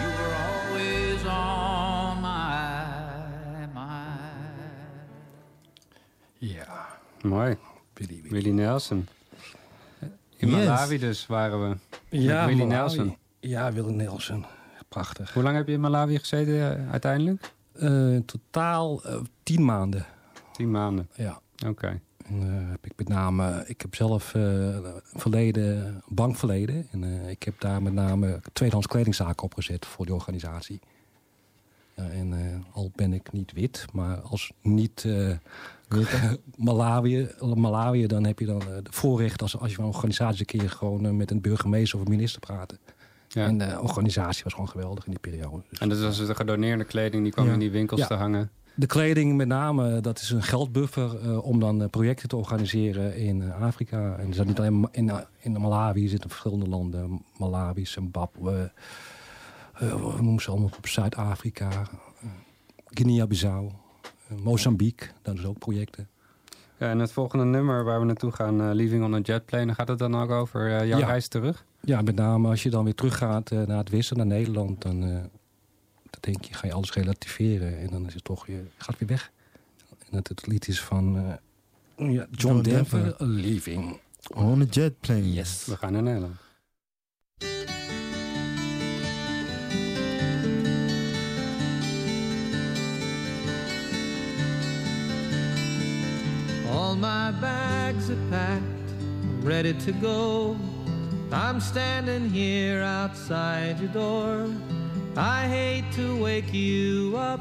[0.02, 5.00] You were always on my mind.
[6.38, 6.88] Ja.
[7.22, 7.58] Mooi.
[7.94, 9.08] Willy, Willy Nelson.
[10.38, 10.58] In Yes.
[10.68, 11.76] Malawi dus waren we.
[12.10, 12.96] Ja, met Willy Malawi.
[12.96, 13.18] Nelson.
[13.40, 14.46] Ja, Willy Nelson.
[14.88, 15.34] Prachtig.
[15.34, 17.52] Hoe lang heb je in Malawi gezeten eh, uiteindelijk?
[17.74, 20.06] Eh, in totaal eh, tien maanden.
[20.52, 21.10] Tien maanden?
[21.16, 21.40] Ja.
[21.68, 22.00] Oké.
[22.24, 24.78] En, eh, heb ik met name, ik heb zelf eh,
[25.14, 26.88] verleden, bankverleden.
[26.92, 30.80] En eh, ik heb daar met name tweedehands kledingzaken opgezet voor die organisatie.
[31.96, 32.34] Ja, en
[32.72, 35.30] al ben ik niet wit, maar als niet eh
[36.58, 40.60] Malawi, Malawi, dan heb je dan de voorrecht als, als je van een organisatie een
[40.60, 42.80] keer gewoon met een burgemeester of een minister praten.
[43.28, 43.46] Ja.
[43.46, 45.64] En de organisatie was gewoon geweldig in die periode.
[45.70, 47.54] Dus, En dat was de gedoneerde kleding die kwam Ja.
[47.54, 48.52] in die winkels te hangen.
[48.76, 53.16] De kleding met name, dat is een geldbuffer eh, om dan eh, projecten te organiseren
[53.18, 54.16] in eh, Afrika.
[54.18, 57.22] En zijn niet alleen in, in Malawi, er zitten verschillende landen.
[57.38, 58.72] Malawi, Zimbabwe,
[59.74, 61.70] eh, hoe noemen ze allemaal op Zuid-Afrika,
[62.86, 63.70] Guinea-Bissau,
[64.44, 66.08] Mozambique, dat is ook projecten.
[66.78, 69.88] Ja, en het volgende nummer waar we naartoe gaan, Leaving on a Jet Plane, gaat
[69.88, 71.06] het dan ook over jouw Ja.
[71.08, 71.66] reis terug?
[71.80, 75.30] Ja, met name als je dan weer teruggaat naar het westen, naar Nederland, dan, dan
[76.24, 77.80] denk je, ga je alles relativeren.
[77.80, 79.32] En dan is het toch, je gaat weer weg.
[80.10, 83.26] En het, het lied is van eh, ja, John, John Denver, Denver.
[83.26, 84.00] Leaving.
[84.34, 85.34] On a jet plane.
[85.34, 85.66] Yes.
[85.66, 86.36] We gaan naar Nederland.
[96.70, 100.56] All my bags are packed, ready to go.
[101.32, 104.48] I'm standing here outside your door.
[105.16, 107.39] I hate to wake you up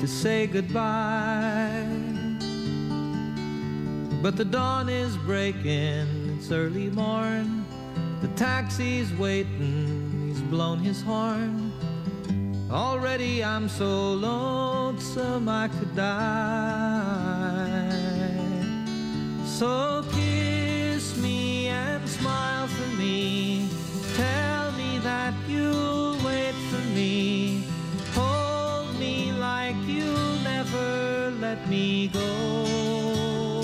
[0.00, 1.86] to say goodbye.
[4.20, 7.64] But the dawn is breaking, it's early morn.
[8.22, 11.72] The taxi's waiting, he's blown his horn.
[12.70, 16.74] Already I'm so lonesome I could die.
[19.44, 20.02] So
[31.64, 33.62] let me go.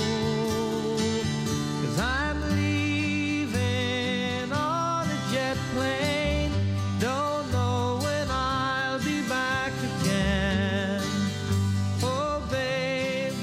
[1.82, 6.50] Cause I'm leaving on a jet plane.
[6.98, 11.02] Don't know when I'll be back again.
[12.02, 13.34] Oh, babe,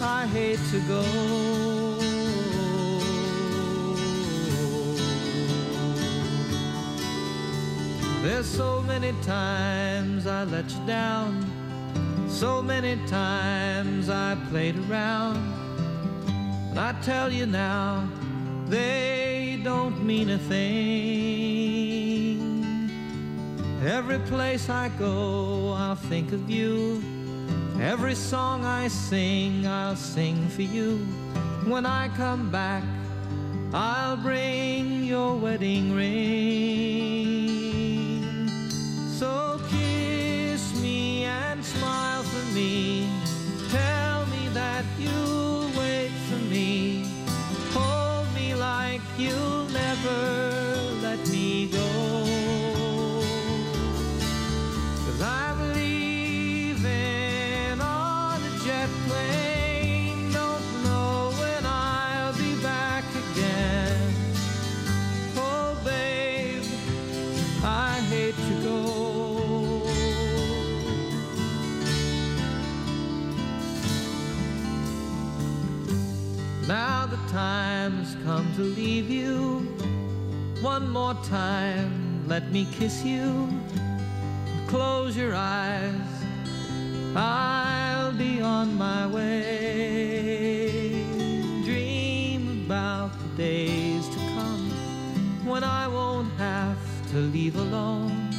[0.00, 1.02] I hate to go.
[8.22, 11.51] There's so many times I let you down.
[12.42, 15.36] So many times I played around.
[16.70, 18.08] And I tell you now,
[18.66, 20.72] they don't mean a thing.
[23.86, 27.00] Every place I go, I'll think of you.
[27.80, 30.96] Every song I sing, I'll sing for you.
[31.64, 32.82] When I come back,
[33.72, 37.28] I'll bring your wedding ring.
[39.20, 39.51] So
[42.52, 42.91] me.
[78.56, 79.60] To leave you.
[80.60, 83.48] One more time, let me kiss you.
[84.66, 85.92] Close your eyes,
[87.16, 91.04] I'll be on my way.
[91.64, 94.70] Dream about the days to come
[95.44, 96.78] when I won't have
[97.12, 98.30] to leave alone.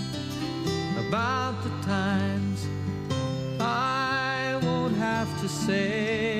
[1.07, 2.67] About the times
[3.59, 6.32] I won't have to say,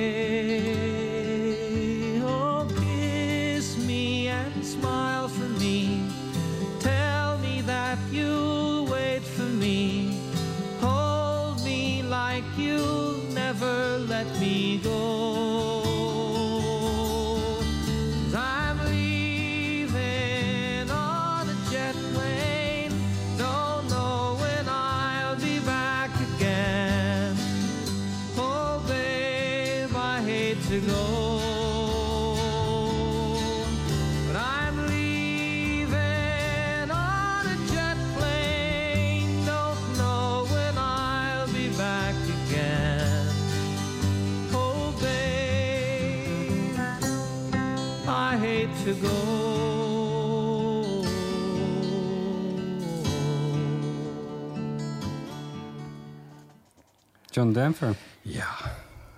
[57.44, 57.96] John Denver.
[58.22, 58.48] Ja,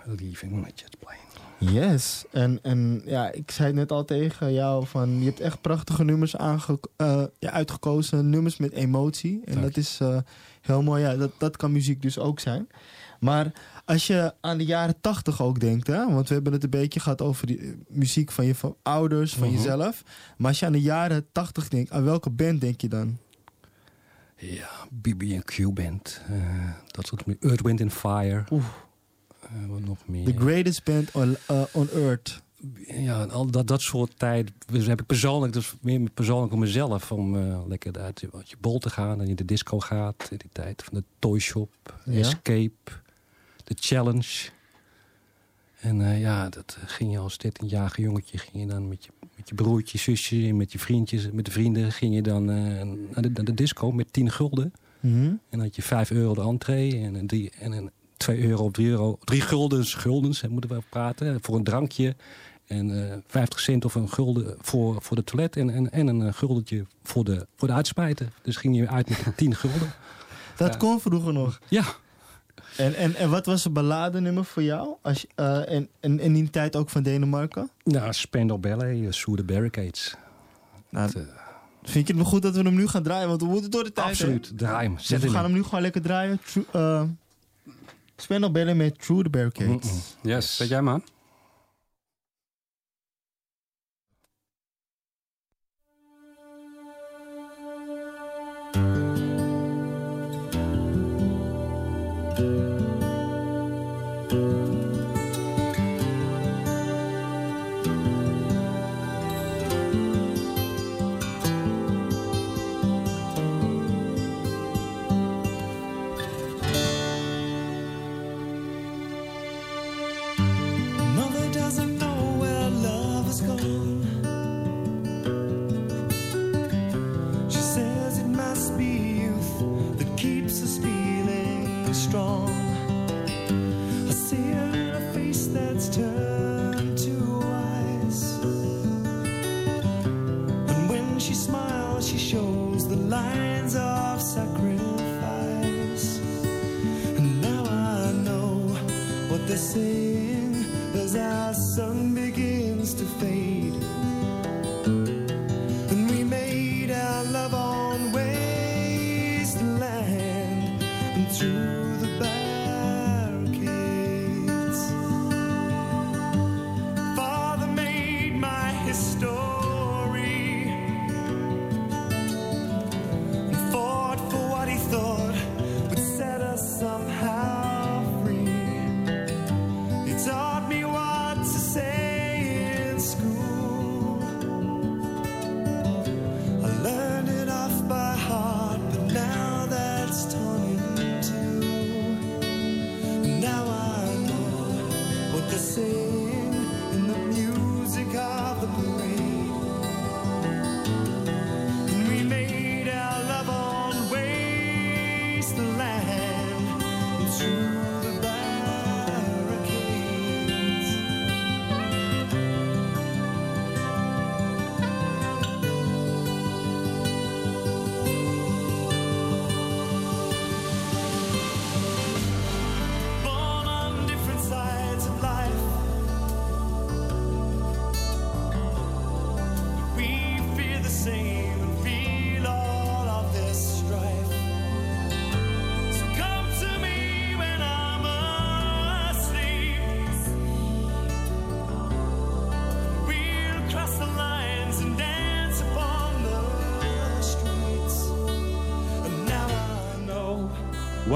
[0.04, 1.72] Leaving on a Jet Plane.
[1.72, 2.24] Yes.
[2.30, 5.18] En, en ja, ik zei het net al tegen jou van...
[5.18, 8.30] je hebt echt prachtige nummers aange eh, ja, uitgekozen.
[8.30, 9.42] Nummers met emotie.
[9.44, 10.18] En dat is eh,
[10.60, 11.02] heel mooi.
[11.02, 12.68] Ja, dat, dat kan muziek dus ook zijn.
[13.20, 13.52] Maar
[13.84, 15.86] als je aan de jaren tachtig ook denkt...
[15.86, 18.76] Hè, want we hebben het een beetje gehad over die, eh, muziek van je van
[18.82, 19.56] ouders, van Mhm.
[19.56, 20.02] jezelf.
[20.36, 21.90] Maar als je aan de jaren tachtig denkt...
[21.90, 23.18] aan welke band denk je dan?
[24.38, 26.20] Ja, BB&Q Band.
[26.28, 28.44] eh, dat soort mu- Earth, Wind and Fire.
[28.50, 28.64] Oeh.
[29.40, 30.24] Eh, wat nog meer?
[30.24, 32.42] The greatest band on, uh, on earth.
[32.86, 37.12] Ja, al dat, dat soort tijd dus heb ik persoonlijk, dus meer persoonlijk om mezelf,
[37.12, 40.28] om eh, lekker uit je, uit je bol te gaan en in de disco gaat.
[40.30, 41.70] In die tijd van de Toy Shop,
[42.04, 42.18] Ja.
[42.18, 42.92] Escape,
[43.64, 44.48] de Challenge.
[45.86, 49.48] En eh, ja, dat ging je als 13-jarige jongetje, ging je dan met je, met
[49.48, 52.56] je broertje, zusje, en met je vriendjes, met de vrienden, ging je dan eh,
[53.14, 54.72] naar, de, naar de disco met 10 gulden.
[55.00, 55.14] Mhm.
[55.24, 58.64] En dan had je 5 euro de entree en een, drie, en een 2 euro
[58.64, 59.18] of 3 euro.
[59.24, 61.38] 3 guldens, guldens, hè, moeten we praten.
[61.42, 62.16] Voor een drankje.
[62.66, 65.56] En eh 50 cent of een gulden voor, voor de toilet.
[65.56, 68.32] En, en, en een eh, guldentje voor de, voor de uitspijten.
[68.42, 69.92] Dus ging je uit met 10 gulden.
[70.56, 70.76] Dat Ja.
[70.78, 71.58] kon vroeger nog.
[71.68, 71.84] Ja.
[72.76, 74.94] En, en, en wat was een balladenummer voor jou?
[75.02, 77.70] Als je, eh, en, en, en in die tijd ook van Denemarken?
[77.84, 80.14] Nou, Spandau Ballet, uh, Sue the Barricades.
[80.90, 81.28] Nou, Dat, eh,
[81.82, 83.28] Vind je het nog goed dat we hem nu gaan draaien?
[83.28, 84.06] Want we moeten door de tijd.
[84.08, 84.54] Absoluut, hè?
[84.54, 84.96] draai hem.
[84.96, 86.40] Dus we gaan hem nu gewoon lekker draaien.
[86.44, 87.02] True, eh
[88.16, 90.16] Spandau Ballet met True the Barricades.
[90.22, 91.02] Yes, zet jij maar aan.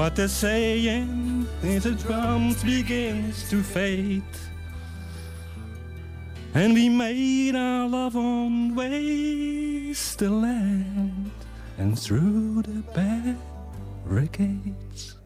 [0.01, 4.23] What they're saying is the drums begins to fade.
[6.53, 8.73] And we made our love on
[9.91, 11.31] wasteland
[11.77, 12.81] and through the
[14.07, 15.17] barricades.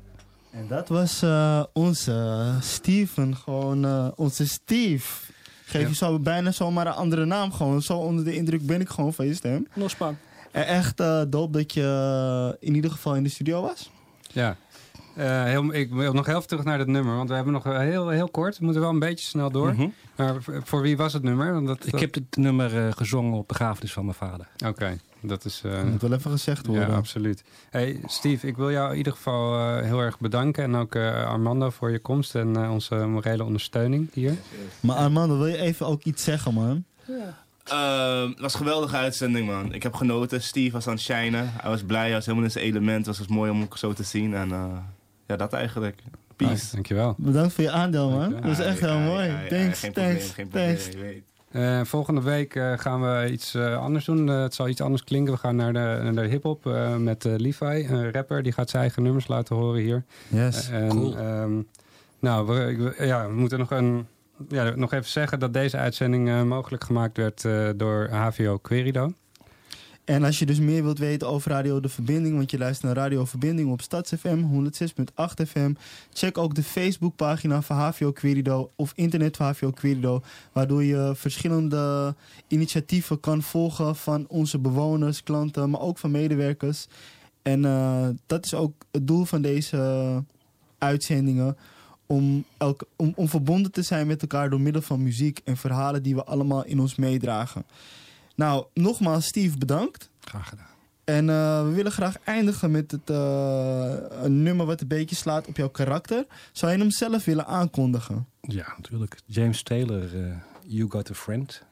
[0.51, 5.07] En dat was eh, onze Steven, gewoon eh, onze Steve.
[5.65, 5.87] Geef Ja.
[5.87, 7.81] je zo bijna zomaar een andere naam gewoon.
[7.81, 9.67] Zo onder de indruk ben ik gewoon van je stem.
[9.73, 10.17] Lospan.
[10.51, 11.81] En echt eh dope dat je
[12.59, 13.89] eh, in ieder geval in de studio was.
[14.31, 14.55] Ja.
[15.15, 17.63] Eh, heel, ik wil nog heel even terug naar dat nummer, want we hebben nog
[17.63, 18.57] heel, heel kort.
[18.57, 19.73] We moeten wel een beetje snel door.
[19.73, 19.87] Mhm.
[20.15, 21.53] Maar voor, voor wie was het nummer?
[21.53, 24.47] Want dat, Ik heb dit nummer eh, gezongen op begrafenis van mijn vader.
[24.65, 25.61] Oké, dat is...
[25.65, 26.87] eh, Moet wel even gezegd worden.
[26.89, 27.43] Ja, absoluut.
[27.69, 30.63] Hey, Steve, ik wil jou in ieder geval eh, heel erg bedanken.
[30.63, 34.33] En ook eh, Armando voor je komst en onze morele ondersteuning hier.
[34.79, 36.83] Maar Armando, wil je even ook iets zeggen, man?
[37.63, 39.73] Ehm, het was een geweldige uitzending, man.
[39.73, 40.41] Ik heb genoten.
[40.41, 41.49] Steve was aan het shinen.
[41.61, 43.05] Hij was blij, hij was helemaal in zijn element.
[43.05, 44.33] Het was mooi om hem zo te zien.
[44.33, 44.65] En eh,
[45.27, 46.01] ja, dat eigenlijk.
[46.35, 46.51] Peace.
[46.53, 47.15] Nice, dankjewel.
[47.17, 48.31] Bedankt voor je aandeel, man.
[48.41, 49.31] Dat is echt heel mooi.
[49.49, 50.89] Thanks, geen probleem, thanks, geen probleem, thanks.
[51.51, 54.29] Eh, volgende week eh, gaan we iets eh, anders doen.
[54.29, 55.33] Eh, het zal iets anders klinken.
[55.33, 58.43] We gaan naar de, naar de hip-hop eh, met eh, Levi, een rapper.
[58.43, 60.03] Die gaat zijn eigen nummers laten horen hier.
[60.27, 61.17] Yes, en, cool.
[61.17, 61.61] ehm,
[62.19, 64.07] nou, we, ik- ja, we moeten nog, een,
[64.49, 69.11] ja, nog even zeggen dat deze uitzending eh, mogelijk gemaakt werd eh, door HVO Querido.
[70.05, 73.03] En als je dus meer wilt weten over Radio De Verbinding, want je luistert naar
[73.03, 75.73] Radio Verbinding op StadsFM 106.8 FM,
[76.13, 82.15] check ook de Facebookpagina van HVO Querido of internet van HVO Querido, waardoor je verschillende
[82.47, 86.87] initiatieven kan volgen van onze bewoners, klanten, maar ook van medewerkers.
[87.41, 90.23] En eh, dat is ook het doel van deze
[90.77, 91.57] uitzendingen.
[92.05, 96.03] Om, elk, om, om verbonden te zijn met elkaar door middel van muziek en verhalen
[96.03, 97.65] die we allemaal in ons meedragen.
[98.35, 100.09] Nou, nogmaals, Steve, bedankt.
[100.19, 100.73] Graag gedaan.
[101.05, 105.47] En eh, we willen graag eindigen met het, eh, een nummer wat een beetje slaat
[105.47, 106.25] op jouw karakter.
[106.51, 108.27] Zou je hem zelf willen aankondigen?
[108.41, 109.17] Ja, natuurlijk.
[109.25, 111.63] James Taylor, eh, You Got a Friend.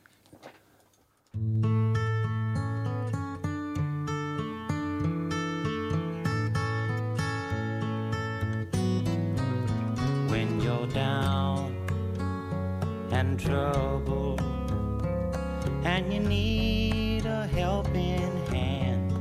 [10.28, 11.76] when you're down
[13.12, 14.43] and troubled
[15.86, 19.12] and you need a helping hand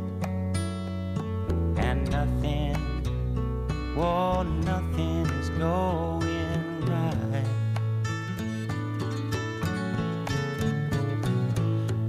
[1.77, 2.77] and nothing,
[3.97, 7.45] well, nothing is going right.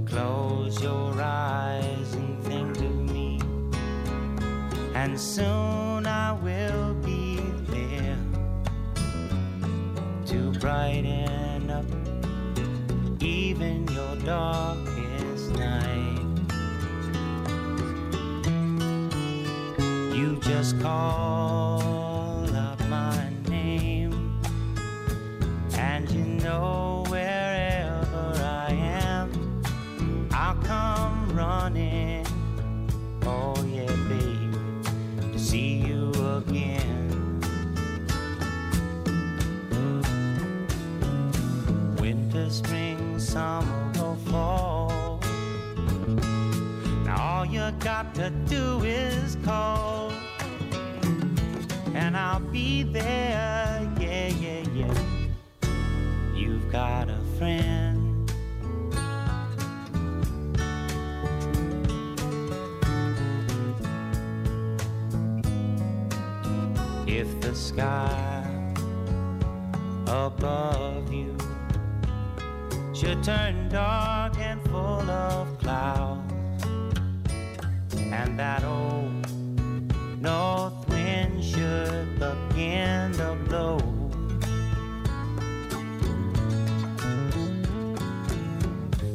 [0.06, 3.40] Close your eyes and think of me,
[4.94, 8.18] and soon I will be there
[10.26, 11.53] to brighten
[14.24, 16.18] darkest night.
[20.14, 24.40] You just call up my name,
[25.76, 29.62] and you know wherever I am,
[30.32, 32.26] I'll come running.
[33.26, 36.94] Oh, yeah, baby, to see you again.
[42.04, 43.63] winter, spring, summer,
[47.80, 50.12] got to do is call,
[51.94, 53.90] and I'll be there.
[54.00, 54.94] Yeah, yeah, yeah.
[56.34, 58.30] You've got a friend.
[67.06, 68.44] If the sky
[70.06, 71.36] above you
[72.92, 74.13] should turn dark
[78.36, 79.12] that old
[80.20, 83.78] north wind should begin to blow.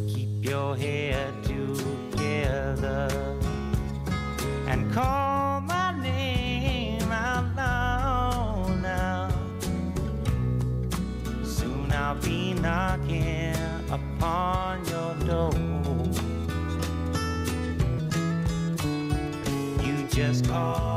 [0.08, 3.10] Keep your head together
[4.68, 5.29] and call
[20.30, 20.89] last call.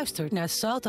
[0.00, 0.78] Luistert naar Salto